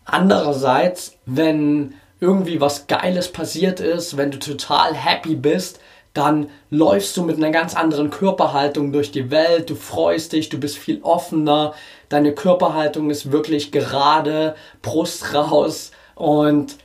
Andererseits, 0.05 1.17
wenn 1.25 1.95
irgendwie 2.21 2.61
was 2.61 2.87
Geiles 2.87 3.33
passiert 3.33 3.81
ist, 3.81 4.17
wenn 4.17 4.31
du 4.31 4.39
total 4.39 4.95
happy 4.95 5.35
bist, 5.35 5.81
dann 6.15 6.51
läufst 6.69 7.17
du 7.17 7.23
mit 7.23 7.39
einer 7.39 7.51
ganz 7.51 7.75
anderen 7.75 8.11
Körperhaltung 8.11 8.93
durch 8.93 9.11
die 9.11 9.31
Welt, 9.31 9.71
du 9.71 9.75
freust 9.75 10.35
dich, 10.35 10.51
du 10.51 10.61
bist 10.61 10.77
viel 10.77 11.01
offener, 11.03 11.73
deine 12.11 12.35
Körperhaltung 12.35 13.09
ist 13.09 13.33
wirklich 13.33 13.73
gerade, 13.73 14.55
Brust 14.83 15.33
raus 15.33 15.93
und 16.15 16.77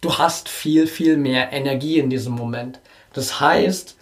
du 0.00 0.16
hast 0.16 0.48
viel, 0.48 0.86
viel 0.86 1.18
mehr 1.18 1.52
Energie 1.52 1.98
in 1.98 2.08
diesem 2.08 2.32
Moment. 2.32 2.80
Das 3.12 3.38
heißt, 3.40 3.95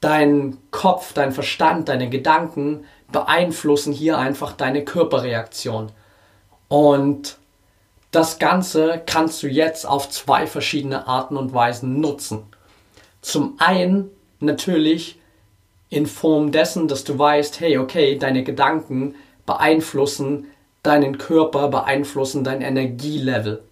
dein 0.00 0.58
Kopf, 0.70 1.12
dein 1.12 1.32
Verstand, 1.32 1.88
deine 1.88 2.08
Gedanken 2.08 2.84
beeinflussen 3.10 3.92
hier 3.92 4.18
einfach 4.18 4.52
deine 4.52 4.84
Körperreaktion. 4.84 5.90
Und 6.68 7.38
das 8.10 8.38
Ganze 8.38 9.02
kannst 9.04 9.42
du 9.42 9.48
jetzt 9.48 9.86
auf 9.86 10.08
zwei 10.08 10.46
verschiedene 10.46 11.06
Arten 11.06 11.36
und 11.36 11.52
Weisen 11.52 12.00
nutzen. 12.00 12.44
Zum 13.20 13.56
einen 13.58 14.10
natürlich 14.40 15.18
in 15.90 16.06
Form 16.06 16.52
dessen, 16.52 16.88
dass 16.88 17.04
du 17.04 17.18
weißt, 17.18 17.60
hey, 17.60 17.78
okay, 17.78 18.16
deine 18.18 18.44
Gedanken 18.44 19.14
beeinflussen 19.46 20.46
deinen 20.82 21.18
Körper, 21.18 21.68
beeinflussen 21.68 22.44
dein 22.44 22.60
Energielevel. 22.60 23.62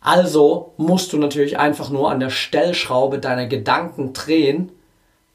Also 0.00 0.72
musst 0.76 1.12
du 1.12 1.18
natürlich 1.18 1.58
einfach 1.58 1.90
nur 1.90 2.10
an 2.10 2.20
der 2.20 2.30
Stellschraube 2.30 3.18
deiner 3.18 3.46
Gedanken 3.46 4.12
drehen, 4.12 4.72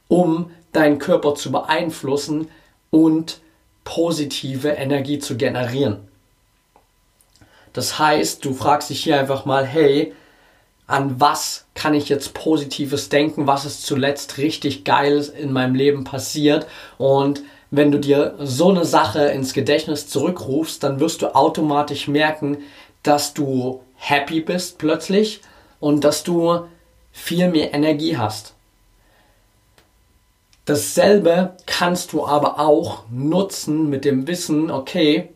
um 0.07 0.51
deinen 0.71 0.99
Körper 0.99 1.35
zu 1.35 1.51
beeinflussen 1.51 2.49
und 2.89 3.41
positive 3.83 4.69
Energie 4.69 5.19
zu 5.19 5.37
generieren. 5.37 6.07
Das 7.73 7.97
heißt, 7.97 8.45
du 8.45 8.53
fragst 8.53 8.89
dich 8.89 9.03
hier 9.03 9.19
einfach 9.19 9.45
mal, 9.45 9.65
hey, 9.65 10.13
an 10.85 11.19
was 11.19 11.65
kann 11.75 11.93
ich 11.93 12.09
jetzt 12.09 12.33
Positives 12.33 13.09
denken, 13.09 13.47
was 13.47 13.65
ist 13.65 13.85
zuletzt 13.85 14.37
richtig 14.37 14.83
Geiles 14.83 15.29
in 15.29 15.51
meinem 15.51 15.75
Leben 15.75 16.03
passiert. 16.03 16.67
Und 16.97 17.41
wenn 17.71 17.91
du 17.91 17.99
dir 17.99 18.35
so 18.39 18.69
eine 18.69 18.85
Sache 18.85 19.25
ins 19.25 19.53
Gedächtnis 19.53 20.07
zurückrufst, 20.07 20.83
dann 20.83 20.99
wirst 20.99 21.21
du 21.21 21.33
automatisch 21.33 22.07
merken, 22.07 22.59
dass 23.01 23.33
du 23.33 23.81
happy 23.95 24.41
bist 24.41 24.77
plötzlich 24.77 25.41
und 25.79 26.03
dass 26.03 26.23
du 26.23 26.65
viel 27.11 27.49
mehr 27.49 27.73
Energie 27.73 28.17
hast. 28.17 28.52
Dasselbe 30.65 31.57
kannst 31.65 32.13
du 32.13 32.25
aber 32.25 32.59
auch 32.59 33.03
nutzen 33.11 33.89
mit 33.89 34.05
dem 34.05 34.27
Wissen, 34.27 34.71
okay, 34.71 35.29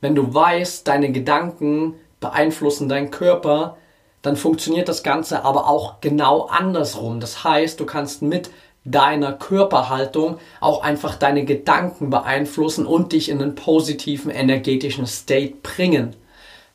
wenn 0.00 0.14
du 0.14 0.34
weißt, 0.34 0.86
deine 0.86 1.12
Gedanken 1.12 1.94
beeinflussen 2.20 2.88
deinen 2.88 3.10
Körper, 3.10 3.76
dann 4.22 4.36
funktioniert 4.36 4.88
das 4.88 5.02
Ganze 5.02 5.44
aber 5.44 5.68
auch 5.68 6.00
genau 6.00 6.46
andersrum. 6.46 7.20
Das 7.20 7.44
heißt, 7.44 7.78
du 7.78 7.86
kannst 7.86 8.22
mit 8.22 8.50
deiner 8.84 9.32
Körperhaltung 9.32 10.38
auch 10.60 10.82
einfach 10.82 11.16
deine 11.16 11.44
Gedanken 11.44 12.10
beeinflussen 12.10 12.86
und 12.86 13.12
dich 13.12 13.28
in 13.28 13.40
einen 13.40 13.54
positiven 13.54 14.30
energetischen 14.30 15.06
State 15.06 15.56
bringen. 15.62 16.16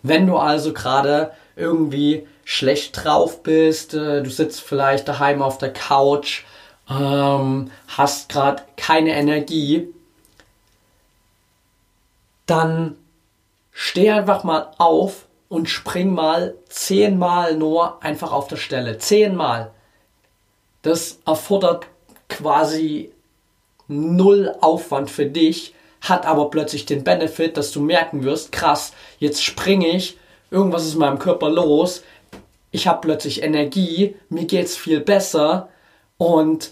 Wenn 0.04 0.28
du 0.28 0.38
also 0.38 0.74
gerade 0.74 1.32
irgendwie 1.56 2.28
schlecht 2.46 3.04
drauf 3.04 3.42
bist, 3.44 3.94
äh, 3.94 4.22
du 4.22 4.30
sitzt 4.30 4.62
vielleicht 4.62 5.08
daheim 5.08 5.42
auf 5.42 5.58
der 5.58 5.72
Couch, 5.72 6.44
ähm, 6.90 7.72
hast 7.88 8.30
gerade 8.30 8.64
keine 8.76 9.12
Energie, 9.16 9.88
dann 12.46 12.98
steh 13.72 14.12
einfach 14.12 14.44
mal 14.44 14.72
auf 14.78 15.26
und 15.50 15.70
spring 15.70 16.14
mal 16.14 16.56
zehnmal 16.68 17.56
nur 17.56 18.04
einfach 18.04 18.32
auf 18.32 18.48
der 18.48 18.58
Stelle. 18.58 18.98
Zehnmal. 18.98 19.72
Das 20.82 21.20
erfordert 21.26 21.88
quasi 22.28 23.12
null 23.88 24.54
Aufwand 24.62 25.10
für 25.10 25.26
dich, 25.26 25.74
hat 26.02 26.26
aber 26.26 26.50
plötzlich 26.50 26.86
den 26.86 27.04
Benefit, 27.04 27.56
dass 27.56 27.72
du 27.72 27.80
merken 27.80 28.24
wirst, 28.24 28.52
krass, 28.52 28.94
jetzt 29.20 29.44
springe 29.44 29.88
ich, 29.88 30.18
irgendwas 30.52 30.86
ist 30.86 30.94
in 30.94 31.00
meinem 31.00 31.20
Körper 31.20 31.50
los, 31.50 32.04
ich 32.72 32.88
habe 32.88 33.02
plötzlich 33.02 33.44
Energie, 33.44 34.16
mir 34.30 34.46
geht's 34.46 34.76
viel 34.76 35.00
besser 35.00 35.70
und 36.18 36.72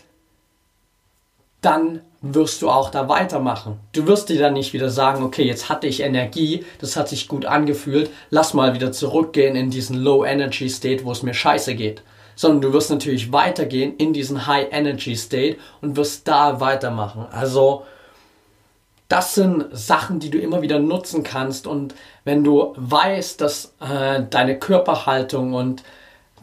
dann 1.62 2.02
wirst 2.22 2.62
du 2.62 2.70
auch 2.70 2.92
da 2.92 3.08
weitermachen. 3.10 3.80
Du 3.94 4.06
wirst 4.06 4.30
dir 4.30 4.40
dann 4.40 4.54
nicht 4.54 4.74
wieder 4.74 4.90
sagen, 4.90 5.24
okay, 5.24 5.44
jetzt 5.44 5.70
hatte 5.70 5.88
ich 5.88 6.02
Energie, 6.02 6.66
das 6.80 6.96
hat 6.96 7.10
sich 7.10 7.28
gut 7.28 7.46
angefühlt, 7.46 8.12
lass 8.30 8.54
mal 8.54 8.76
wieder 8.76 8.92
zurückgehen 8.92 9.56
in 9.56 9.72
diesen 9.72 9.98
Low 9.98 10.24
Energy 10.24 10.70
State, 10.70 11.04
wo 11.04 11.12
es 11.12 11.24
mir 11.24 11.34
scheiße 11.34 11.76
geht. 11.76 12.04
Sondern 12.36 12.62
du 12.62 12.74
wirst 12.74 12.92
natürlich 12.92 13.32
weitergehen 13.32 13.96
in 13.98 14.14
diesen 14.14 14.48
High 14.48 14.68
Energy 14.72 15.16
State 15.16 15.58
und 15.82 15.96
wirst 15.96 16.28
da 16.28 16.60
weitermachen. 16.60 17.26
Also, 17.32 17.86
das 19.08 19.36
sind 19.36 19.66
Sachen, 19.72 20.20
die 20.20 20.30
du 20.30 20.38
immer 20.38 20.62
wieder 20.62 20.80
nutzen 20.80 21.24
kannst. 21.24 21.68
Und 21.68 21.94
wenn 22.24 22.44
du 22.44 22.74
weißt, 22.78 23.42
dass 23.42 23.74
äh, 23.82 24.24
deine 24.30 24.58
Körperhaltung 24.58 25.54
und 25.54 25.84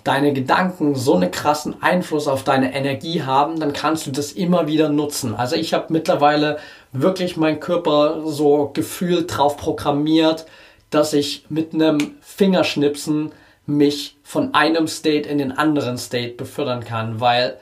deine 0.04 0.32
Gedanken 0.32 0.94
so 0.94 1.14
einen 1.14 1.30
krassen 1.30 1.82
Einfluss 1.82 2.28
auf 2.28 2.44
deine 2.44 2.74
Energie 2.74 3.22
haben, 3.22 3.60
dann 3.60 3.72
kannst 3.72 4.06
du 4.06 4.10
das 4.10 4.32
immer 4.32 4.66
wieder 4.66 4.88
nutzen. 4.88 5.34
Also 5.34 5.56
ich 5.56 5.74
habe 5.74 5.92
mittlerweile 5.92 6.58
wirklich 6.92 7.36
meinen 7.36 7.60
Körper 7.60 8.22
so 8.24 8.70
gefühlt 8.72 9.36
drauf 9.36 9.56
programmiert, 9.56 10.46
dass 10.90 11.12
ich 11.12 11.44
mit 11.48 11.74
einem 11.74 12.14
Fingerschnipsen 12.20 13.32
mich 13.66 14.16
von 14.22 14.54
einem 14.54 14.88
State 14.88 15.28
in 15.28 15.38
den 15.38 15.52
anderen 15.52 15.98
State 15.98 16.34
befördern 16.34 16.84
kann, 16.84 17.20
weil 17.20 17.58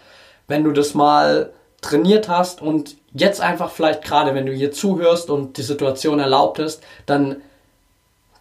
wenn 0.47 0.63
du 0.63 0.71
das 0.71 0.95
mal 0.95 1.51
trainiert 1.81 2.29
hast 2.29 2.63
und 2.63 2.97
jetzt 3.13 3.41
einfach 3.41 3.71
vielleicht 3.71 4.03
gerade, 4.03 4.35
wenn 4.35 4.47
du 4.47 4.53
hier 4.53 4.71
zuhörst 4.71 5.31
und 5.31 5.57
die 5.57 5.63
Situation 5.63 6.21
erlaubt 6.21 6.59
ist, 6.61 6.83
dann 7.07 7.37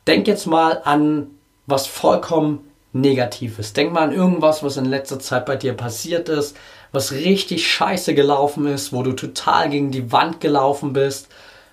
denk 0.06 0.28
jetzt 0.28 0.46
mal 0.46 0.82
an 0.84 1.32
was 1.66 1.88
vollkommen 1.88 2.65
Negatives. 2.96 3.74
Denk 3.74 3.92
mal 3.92 4.04
an 4.04 4.14
irgendwas, 4.14 4.64
was 4.64 4.78
in 4.78 4.86
letzter 4.86 5.20
Zeit 5.20 5.46
bei 5.46 5.58
dir 5.58 5.74
passiert 5.74 6.30
ist, 6.30 6.56
was 6.94 7.12
richtig 7.12 7.70
scheiße 7.70 8.16
gelaufen 8.16 8.66
ist, 8.68 8.94
wo 8.94 9.04
du 9.04 9.12
total 9.12 9.70
gegen 9.70 9.92
die 9.92 10.14
Wand 10.14 10.40
gelaufen 10.40 10.94
bist. 10.94 11.28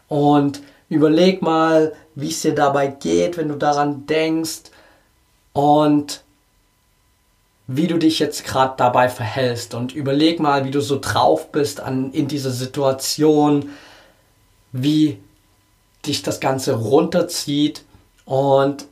Und 0.09 0.61
überleg 0.89 1.41
mal, 1.41 1.93
wie 2.17 2.29
es 2.29 2.43
dir 2.43 2.55
dabei 2.55 2.89
geht, 2.89 3.37
wenn 3.37 3.49
du 3.49 3.55
daran 3.55 4.05
denkst. 4.07 4.63
Und 5.53 6.23
wie 7.69 7.87
du 7.87 7.99
dich 7.99 8.19
jetzt 8.19 8.45
gerade 8.45 8.75
dabei 8.77 9.09
verhältst. 9.09 9.75
Und 9.75 9.95
überleg 9.95 10.41
mal, 10.41 10.65
wie 10.65 10.73
du 10.73 10.81
so 10.81 10.99
drauf 11.01 11.53
bist 11.53 11.81
an, 11.81 12.13
in 12.13 12.27
dieser 12.27 12.51
Situation, 12.51 13.71
wie 14.73 15.21
dich 16.05 16.23
das 16.25 16.41
Ganze 16.41 16.75
runterzieht. 16.75 17.85
Und 18.25 18.87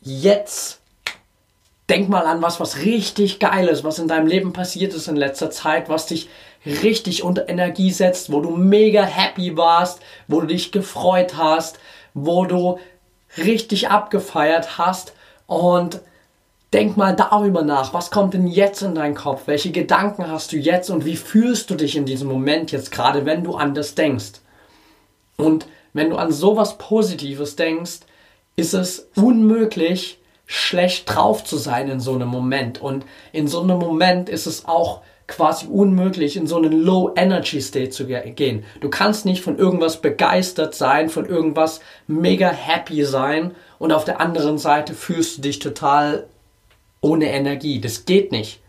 jetzt 0.00 0.79
Denk 1.90 2.08
mal 2.08 2.24
an 2.24 2.40
was, 2.40 2.60
was 2.60 2.78
richtig 2.78 3.40
geil 3.40 3.66
ist, 3.66 3.82
was 3.82 3.98
in 3.98 4.06
deinem 4.06 4.28
Leben 4.28 4.52
passiert 4.52 4.94
ist 4.94 5.08
in 5.08 5.16
letzter 5.16 5.50
Zeit, 5.50 5.88
was 5.88 6.06
dich 6.06 6.28
richtig 6.64 7.24
unter 7.24 7.48
Energie 7.48 7.90
setzt, 7.90 8.30
wo 8.30 8.40
du 8.40 8.50
mega 8.50 9.02
happy 9.02 9.56
warst, 9.56 9.98
wo 10.28 10.40
du 10.40 10.46
dich 10.46 10.70
gefreut 10.70 11.36
hast, 11.36 11.80
wo 12.14 12.44
du 12.44 12.78
richtig 13.36 13.88
abgefeiert 13.88 14.78
hast 14.78 15.14
und 15.48 16.00
denk 16.72 16.96
mal 16.96 17.16
darüber 17.16 17.62
nach, 17.62 17.92
was 17.92 18.12
kommt 18.12 18.34
denn 18.34 18.46
jetzt 18.46 18.82
in 18.82 18.94
deinen 18.94 19.16
Kopf? 19.16 19.42
Welche 19.46 19.72
Gedanken 19.72 20.30
hast 20.30 20.52
du 20.52 20.58
jetzt 20.58 20.90
und 20.90 21.04
wie 21.04 21.16
fühlst 21.16 21.70
du 21.70 21.74
dich 21.74 21.96
in 21.96 22.04
diesem 22.04 22.28
Moment 22.28 22.70
jetzt 22.70 22.92
gerade, 22.92 23.26
wenn 23.26 23.42
du 23.42 23.56
an 23.56 23.74
das 23.74 23.96
denkst? 23.96 24.34
Und 25.36 25.66
wenn 25.92 26.10
du 26.10 26.16
an 26.18 26.30
sowas 26.30 26.78
Positives 26.78 27.56
denkst, 27.56 28.00
ist 28.54 28.74
es 28.74 29.08
unmöglich, 29.16 30.19
schlecht 30.52 31.14
drauf 31.14 31.44
zu 31.44 31.58
sein 31.58 31.88
in 31.88 32.00
so 32.00 32.12
einem 32.12 32.26
Moment. 32.26 32.82
Und 32.82 33.06
in 33.30 33.46
so 33.46 33.62
einem 33.62 33.78
Moment 33.78 34.28
ist 34.28 34.46
es 34.46 34.64
auch 34.64 35.02
quasi 35.28 35.68
unmöglich, 35.68 36.36
in 36.36 36.48
so 36.48 36.56
einen 36.56 36.72
Low 36.72 37.12
Energy 37.14 37.62
State 37.62 37.90
zu 37.90 38.04
gehen. 38.04 38.64
Du 38.80 38.90
kannst 38.90 39.24
nicht 39.24 39.44
von 39.44 39.56
irgendwas 39.56 40.00
begeistert 40.00 40.74
sein, 40.74 41.08
von 41.08 41.24
irgendwas 41.24 41.78
mega 42.08 42.50
happy 42.50 43.04
sein 43.04 43.54
und 43.78 43.92
auf 43.92 44.04
der 44.04 44.20
anderen 44.20 44.58
Seite 44.58 44.94
fühlst 44.94 45.38
du 45.38 45.42
dich 45.42 45.60
total 45.60 46.26
ohne 47.00 47.30
Energie. 47.30 47.80
Das 47.80 48.04
geht 48.04 48.32
nicht. 48.32 48.60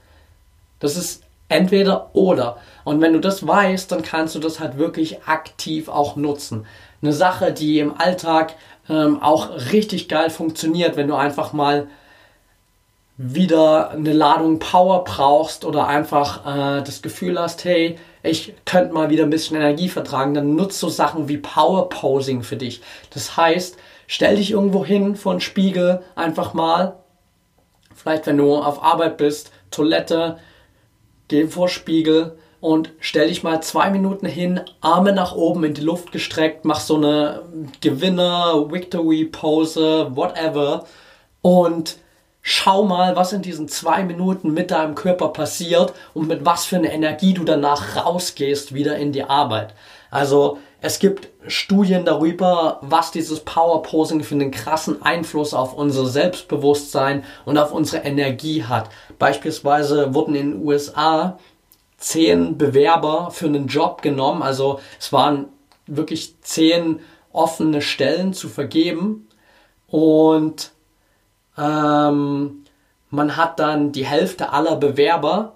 Das 0.80 0.96
ist 0.96 1.24
entweder 1.50 2.12
oder. 2.14 2.58
Und 2.84 3.02
wenn 3.02 3.14
du 3.14 3.20
das 3.20 3.48
weißt, 3.48 3.92
dann 3.92 4.04
kannst 4.04 4.36
du 4.36 4.40
das 4.40 4.60
halt 4.60 4.78
wirklich 4.78 5.24
aktiv 5.24 5.90
auch 5.90 6.16
nutzen. 6.16 6.68
Eine 7.02 7.14
Sache, 7.14 7.52
die 7.52 7.80
im 7.80 8.00
Alltag 8.00 8.54
ähm, 8.92 9.24
auch 9.24 9.50
richtig 9.72 10.10
geil 10.10 10.30
funktioniert, 10.30 10.98
wenn 10.98 11.08
du 11.08 11.16
einfach 11.16 11.54
mal 11.54 11.88
wieder 13.16 13.92
eine 13.92 14.12
Ladung 14.12 14.60
Power 14.60 15.04
brauchst 15.06 15.64
oder 15.64 15.88
einfach 15.88 16.46
äh, 16.46 16.84
das 16.84 17.02
Gefühl 17.02 17.40
hast, 17.40 17.64
hey, 17.64 17.98
ich 18.22 18.54
könnte 18.66 18.94
mal 18.94 19.10
wieder 19.10 19.24
ein 19.24 19.30
bisschen 19.30 19.56
Energie 19.56 19.88
vertragen, 19.88 20.34
dann 20.34 20.56
nutzt 20.56 20.80
so 20.80 20.90
Sachen 20.90 21.30
wie 21.30 21.38
Power 21.38 21.88
Posing 21.88 22.44
für 22.44 22.58
dich. 22.58 22.82
Das 23.12 23.38
heißt, 23.38 23.78
stell 24.08 24.36
dich 24.36 24.52
irgendwo 24.52 24.84
hin 24.84 25.16
vor 25.16 25.32
einen 25.32 25.42
Spiegel, 25.42 26.02
einfach 26.16 26.54
mal, 26.54 26.98
vielleicht 27.96 28.28
wenn 28.28 28.38
du 28.38 28.56
auf 28.56 28.84
Arbeit 28.84 29.18
bist, 29.18 29.52
Toilette, 29.70 30.38
geh 31.30 31.48
vor 31.48 31.70
Spiegel 31.70 32.38
und 32.62 32.92
stell 33.00 33.28
dich 33.28 33.44
mal 33.44 33.62
zwei 33.62 33.90
Minuten 33.90 34.28
hin, 34.28 34.62
Arme 34.80 35.12
nach 35.14 35.36
oben 35.36 35.64
in 35.64 35.74
die 35.74 35.82
Luft 35.82 36.12
gestreckt, 36.12 36.64
mach 36.64 36.80
so 36.80 36.96
eine 36.96 37.42
Gewinner, 37.82 38.72
Victory 38.72 39.26
Pose, 39.26 40.16
whatever 40.16 40.86
und 41.42 41.98
schau 42.44 42.84
mal, 42.84 43.16
was 43.16 43.34
in 43.34 43.42
diesen 43.42 43.68
zwei 43.68 44.04
Minuten 44.04 44.54
mit 44.54 44.72
deinem 44.72 44.96
Körper 44.96 45.30
passiert 45.30 45.94
und 46.14 46.28
mit 46.28 46.46
was 46.46 46.66
für 46.66 46.78
eine 46.78 46.94
Energie 46.94 47.34
du 47.34 47.44
danach 47.44 47.96
rausgehst 47.96 48.74
wieder 48.74 48.96
in 48.96 49.12
die 49.12 49.24
Arbeit. 49.24 49.74
Also 50.12 50.60
es 50.82 50.98
gibt 51.00 51.30
Studien 51.48 52.06
darüber, 52.06 52.80
was 52.82 53.12
dieses 53.12 53.42
Power 53.42 53.84
Posing 53.84 54.24
für 54.24 54.36
einen 54.36 54.52
krassen 54.52 55.02
Einfluss 55.04 55.54
auf 55.54 55.74
unser 55.74 56.08
Selbstbewusstsein 56.08 57.24
und 57.46 57.58
auf 57.58 57.72
unsere 57.72 58.04
Energie 58.04 58.64
hat. 58.64 58.90
Beispielsweise 59.20 60.14
wurden 60.14 60.36
in 60.36 60.52
den 60.52 60.66
USA 60.66 61.38
zehn 62.02 62.58
Bewerber 62.58 63.32
für 63.32 63.46
einen 63.46 63.68
Job 63.68 64.02
genommen. 64.02 64.42
Also 64.42 64.80
es 65.00 65.14
waren 65.14 65.46
wirklich 65.88 66.42
zehn 66.42 67.00
offene 67.32 67.82
Stellen 67.82 68.34
zu 68.34 68.50
vergeben 68.50 69.28
und 69.88 70.72
ähm, 71.58 72.64
man 73.10 73.38
hat 73.38 73.60
dann 73.60 73.92
die 73.92 74.06
Hälfte 74.06 74.52
aller 74.52 74.76
Bewerber 74.76 75.54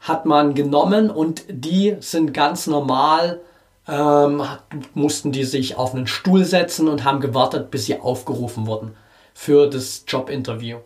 hat 0.00 0.26
man 0.26 0.54
genommen 0.54 1.10
und 1.10 1.44
die 1.48 1.96
sind 2.00 2.32
ganz 2.32 2.66
normal, 2.66 3.40
ähm, 3.88 4.42
mussten 4.94 5.32
die 5.32 5.44
sich 5.44 5.76
auf 5.76 5.94
einen 5.94 6.06
Stuhl 6.06 6.44
setzen 6.44 6.88
und 6.88 7.04
haben 7.04 7.20
gewartet, 7.20 7.70
bis 7.70 7.86
sie 7.86 7.98
aufgerufen 7.98 8.66
wurden 8.66 8.94
für 9.34 9.68
das 9.68 10.04
Jobinterview. 10.06 10.78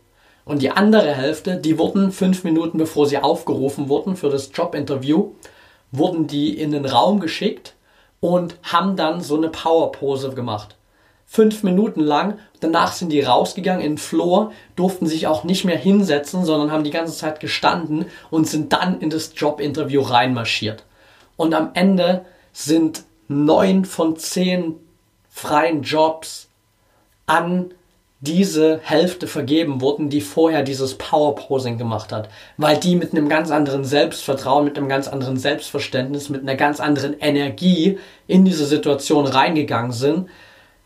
Und 0.45 0.63
die 0.63 0.71
andere 0.71 1.15
Hälfte, 1.15 1.57
die 1.57 1.79
wurden 1.79 2.13
fünf 2.13 2.45
Minuten 2.45 2.79
bevor 2.79 3.07
sie 3.07 3.19
aufgerufen 3.19 3.89
wurden 3.89 4.17
für 4.17 4.29
das 4.29 4.51
Jobinterview, 4.53 5.33
wurden 5.93 6.27
die 6.27 6.59
in 6.59 6.73
den 6.73 6.85
Raum 6.85 7.21
geschickt 7.21 7.75
und 8.21 8.57
haben 8.63 8.97
dann 8.97 9.21
so 9.21 9.37
eine 9.37 9.49
Powerpose 9.49 10.31
gemacht 10.31 10.77
fünf 11.33 11.63
Minuten 11.63 12.01
lang. 12.01 12.39
Danach 12.61 12.93
sind 12.93 13.11
die 13.11 13.23
rausgegangen 13.23 13.81
in 13.81 13.93
den 13.93 13.99
Floor, 13.99 14.53
durften 14.77 15.07
sich 15.07 15.27
auch 15.27 15.45
nicht 15.45 15.65
mehr 15.65 15.79
hinsetzen, 15.79 16.45
sondern 16.45 16.71
haben 16.71 16.85
die 16.85 16.91
ganze 16.91 17.17
Zeit 17.17 17.41
gestanden 17.41 18.05
und 18.31 18.47
sind 18.47 18.75
dann 18.75 19.01
in 19.01 19.09
das 19.09 19.33
Jobinterview 19.35 20.03
reinmarschiert. 20.03 20.85
Und 21.39 21.55
am 21.55 21.71
Ende 21.73 22.27
sind 22.53 23.05
neun 23.29 23.87
von 23.87 24.19
zehn 24.19 24.75
freien 25.31 25.83
Jobs 25.83 26.51
an 27.25 27.73
diese 28.23 28.79
Hälfte 28.85 29.27
vergeben 29.27 29.81
wurden, 29.81 30.09
die 30.09 30.21
vorher 30.21 30.63
dieses 30.63 30.97
Powerposing 30.97 31.77
gemacht 31.77 32.13
hat, 32.13 32.29
weil 32.57 32.77
die 32.79 32.95
mit 32.95 33.13
einem 33.13 33.29
ganz 33.29 33.51
anderen 33.51 33.85
Selbstvertrauen, 33.85 34.65
mit 34.65 34.79
einem 34.79 34.89
ganz 34.89 35.09
anderen 35.09 35.37
Selbstverständnis, 35.37 36.29
mit 36.29 36.43
einer 36.43 36.55
ganz 36.55 36.79
anderen 36.79 37.19
Energie 37.19 37.99
in 38.29 38.45
diese 38.45 38.65
Situation 38.65 39.27
reingegangen 39.27 39.91
sind, 39.91 40.29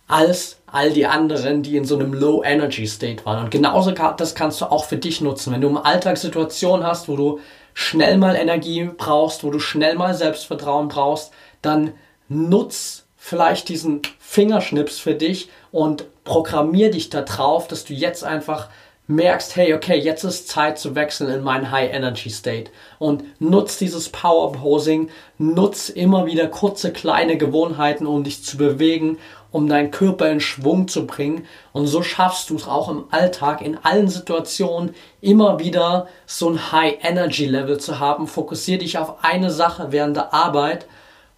als 0.08 0.62
all 0.66 0.92
die 0.92 1.04
anderen, 1.04 1.62
die 1.62 1.76
in 1.76 1.84
so 1.84 1.98
einem 1.98 2.14
Low 2.14 2.42
Energy 2.42 2.86
State 2.86 3.26
waren. 3.26 3.44
Und 3.44 3.50
genauso 3.50 3.90
das 3.90 4.34
kannst 4.34 4.62
du 4.62 4.66
auch 4.66 4.86
für 4.86 4.96
dich 4.96 5.20
nutzen. 5.20 5.52
Wenn 5.52 5.60
du 5.60 5.68
eine 5.68 5.84
Alltagssituation 5.84 6.84
hast, 6.84 7.06
wo 7.06 7.16
du 7.16 7.40
schnell 7.74 8.16
mal 8.16 8.34
Energie 8.34 8.88
brauchst, 8.96 9.44
wo 9.44 9.50
du 9.50 9.58
schnell 9.58 9.96
mal 9.96 10.14
Selbstvertrauen 10.14 10.88
brauchst, 10.88 11.32
dann 11.60 11.92
nutz 12.28 13.05
vielleicht 13.26 13.68
diesen 13.68 14.02
Fingerschnips 14.20 15.00
für 15.00 15.14
dich 15.14 15.48
und 15.72 16.04
programmier 16.22 16.92
dich 16.92 17.10
da 17.10 17.22
drauf, 17.22 17.66
dass 17.66 17.84
du 17.84 17.92
jetzt 17.92 18.22
einfach 18.22 18.68
merkst, 19.08 19.56
hey, 19.56 19.74
okay, 19.74 19.98
jetzt 19.98 20.22
ist 20.22 20.48
Zeit 20.48 20.78
zu 20.78 20.94
wechseln 20.94 21.30
in 21.30 21.42
meinen 21.42 21.72
High 21.72 21.92
Energy 21.92 22.30
State 22.30 22.70
und 23.00 23.24
nutz 23.40 23.78
dieses 23.78 24.10
Power 24.10 24.52
Posing, 24.52 25.10
nutz 25.38 25.88
immer 25.88 26.26
wieder 26.26 26.46
kurze 26.46 26.92
kleine 26.92 27.36
Gewohnheiten, 27.36 28.06
um 28.06 28.22
dich 28.22 28.44
zu 28.44 28.56
bewegen 28.56 29.18
um 29.50 29.68
deinen 29.68 29.90
Körper 29.90 30.30
in 30.30 30.40
Schwung 30.40 30.86
zu 30.86 31.06
bringen. 31.06 31.46
Und 31.72 31.86
so 31.86 32.02
schaffst 32.02 32.50
du 32.50 32.56
es 32.56 32.68
auch 32.68 32.90
im 32.90 33.04
Alltag, 33.10 33.62
in 33.62 33.78
allen 33.82 34.08
Situationen 34.08 34.94
immer 35.22 35.58
wieder 35.58 36.08
so 36.26 36.50
ein 36.50 36.72
High 36.72 36.98
Energy 37.00 37.46
Level 37.46 37.78
zu 37.78 37.98
haben. 37.98 38.26
Fokussiere 38.26 38.80
dich 38.80 38.98
auf 38.98 39.24
eine 39.24 39.50
Sache 39.50 39.88
während 39.92 40.16
der 40.16 40.34
Arbeit 40.34 40.86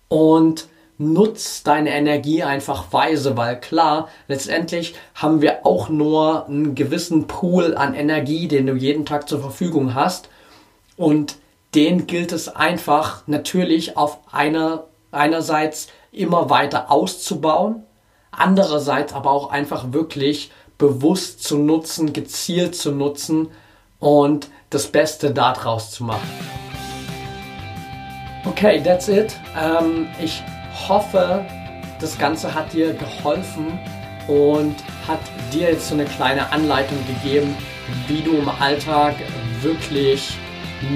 und 0.09 0.67
nutz 0.99 1.63
deine 1.63 1.91
Energie 1.91 2.43
einfach 2.43 2.93
weise, 2.93 3.37
weil 3.37 3.59
klar, 3.61 4.09
letztendlich 4.27 4.95
haben 5.15 5.41
wir 5.41 5.65
auch 5.65 5.89
nur 5.89 6.47
einen 6.47 6.75
gewissen 6.75 7.27
Pool 7.27 7.77
an 7.77 7.95
Energie, 7.95 8.49
den 8.49 8.67
du 8.67 8.75
jeden 8.75 9.07
Tag 9.07 9.29
zur 9.29 9.41
Verfügung 9.41 9.95
hast. 9.95 10.29
Und 10.97 11.37
den 11.75 12.07
gilt 12.07 12.33
es 12.33 12.49
einfach 12.49 13.23
natürlich 13.27 13.97
auf 13.97 14.19
einer, 14.33 14.85
einerseits 15.13 15.89
immer 16.11 16.51
weiter 16.51 16.91
auszubauen 16.91 17.85
andererseits 18.39 19.13
aber 19.13 19.31
auch 19.31 19.51
einfach 19.51 19.93
wirklich 19.93 20.51
bewusst 20.79 21.43
zu 21.43 21.59
nutzen, 21.59 22.13
gezielt 22.13 22.77
zu 22.77 22.93
nutzen 22.93 23.49
und 23.99 24.49
das 24.71 24.87
Beste 24.87 25.33
daraus 25.33 25.91
zu 25.91 26.05
machen. 26.05 26.29
Okay, 28.45 28.81
that's 28.83 29.09
it. 29.09 29.37
Ähm, 29.61 30.07
ich 30.23 30.43
hoffe, 30.89 31.45
das 32.01 32.19
Ganze 32.19 32.55
hat 32.55 32.73
dir 32.73 32.93
geholfen 32.95 33.79
und 34.29 34.77
hat 35.07 35.21
dir 35.53 35.71
jetzt 35.71 35.89
so 35.89 35.95
eine 35.95 36.05
kleine 36.05 36.53
Anleitung 36.53 36.99
gegeben, 37.07 37.57
wie 38.07 38.21
du 38.21 38.37
im 38.37 38.49
Alltag 38.49 39.15
wirklich 39.63 40.37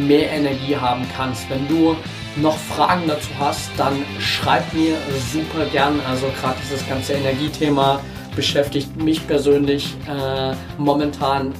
mehr 0.07 0.31
Energie 0.31 0.77
haben 0.77 1.07
kannst. 1.16 1.49
Wenn 1.51 1.66
du 1.66 1.97
noch 2.37 2.57
Fragen 2.57 3.03
dazu 3.09 3.29
hast, 3.38 3.71
dann 3.77 4.05
schreib 4.18 4.73
mir 4.73 4.97
super 5.33 5.64
gern. 5.66 6.01
Also 6.09 6.27
gerade 6.40 6.57
dieses 6.62 6.87
ganze 6.88 7.14
Energiethema 7.14 8.01
beschäftigt 8.37 8.97
mich 8.97 9.27
persönlich 9.27 9.95
äh, 10.09 10.55
momentan 10.79 11.53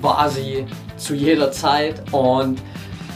quasi 0.00 0.66
zu 0.96 1.14
jeder 1.14 1.50
Zeit 1.52 2.02
und 2.12 2.60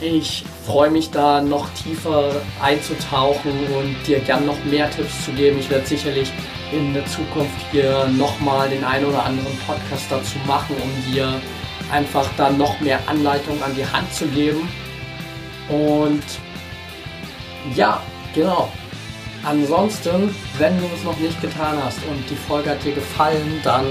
ich 0.01 0.43
freue 0.65 0.89
mich 0.89 1.11
da 1.11 1.41
noch 1.41 1.69
tiefer 1.73 2.41
einzutauchen 2.61 3.51
und 3.77 3.95
dir 4.05 4.19
gern 4.19 4.45
noch 4.45 4.63
mehr 4.65 4.89
Tipps 4.91 5.25
zu 5.25 5.31
geben. 5.31 5.59
Ich 5.59 5.69
werde 5.69 5.85
sicherlich 5.85 6.31
in 6.71 6.93
der 6.93 7.05
Zukunft 7.05 7.55
hier 7.71 8.07
nochmal 8.17 8.69
den 8.69 8.83
einen 8.83 9.05
oder 9.05 9.23
anderen 9.23 9.57
Podcast 9.65 10.05
dazu 10.09 10.37
machen, 10.45 10.75
um 10.81 11.13
dir 11.13 11.41
einfach 11.91 12.27
dann 12.37 12.57
noch 12.57 12.79
mehr 12.81 12.99
Anleitung 13.07 13.61
an 13.63 13.75
die 13.75 13.85
Hand 13.85 14.11
zu 14.13 14.25
geben. 14.27 14.67
Und 15.69 16.23
ja, 17.75 18.01
genau. 18.33 18.71
Ansonsten, 19.45 20.33
wenn 20.57 20.75
du 20.79 20.85
es 20.95 21.03
noch 21.03 21.17
nicht 21.17 21.39
getan 21.39 21.77
hast 21.83 21.99
und 22.09 22.27
die 22.31 22.35
Folge 22.35 22.71
hat 22.71 22.83
dir 22.83 22.93
gefallen, 22.93 23.61
dann 23.63 23.85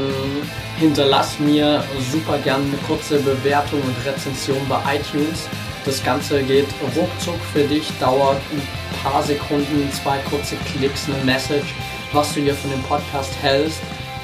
hinterlass 0.81 1.39
mir 1.39 1.85
super 2.11 2.39
gerne 2.39 2.65
eine 2.65 2.77
kurze 2.89 3.21
Bewertung 3.21 3.81
und 3.81 4.05
Rezension 4.05 4.59
bei 4.69 4.97
iTunes. 4.97 5.49
Das 5.85 6.03
Ganze 6.03 6.43
geht 6.43 6.67
ruckzuck 6.97 7.39
für 7.53 7.63
dich, 7.63 7.89
dauert 8.01 8.41
ein 8.53 8.63
paar 9.01 9.23
Sekunden, 9.23 9.89
zwei 9.93 10.19
kurze 10.29 10.57
Klicks, 10.57 11.07
eine 11.09 11.23
Message, 11.25 11.73
was 12.13 12.35
du 12.35 12.41
hier 12.41 12.55
von 12.55 12.73
dem 12.73 12.83
Podcast 12.83 13.31
hältst. 13.41 13.81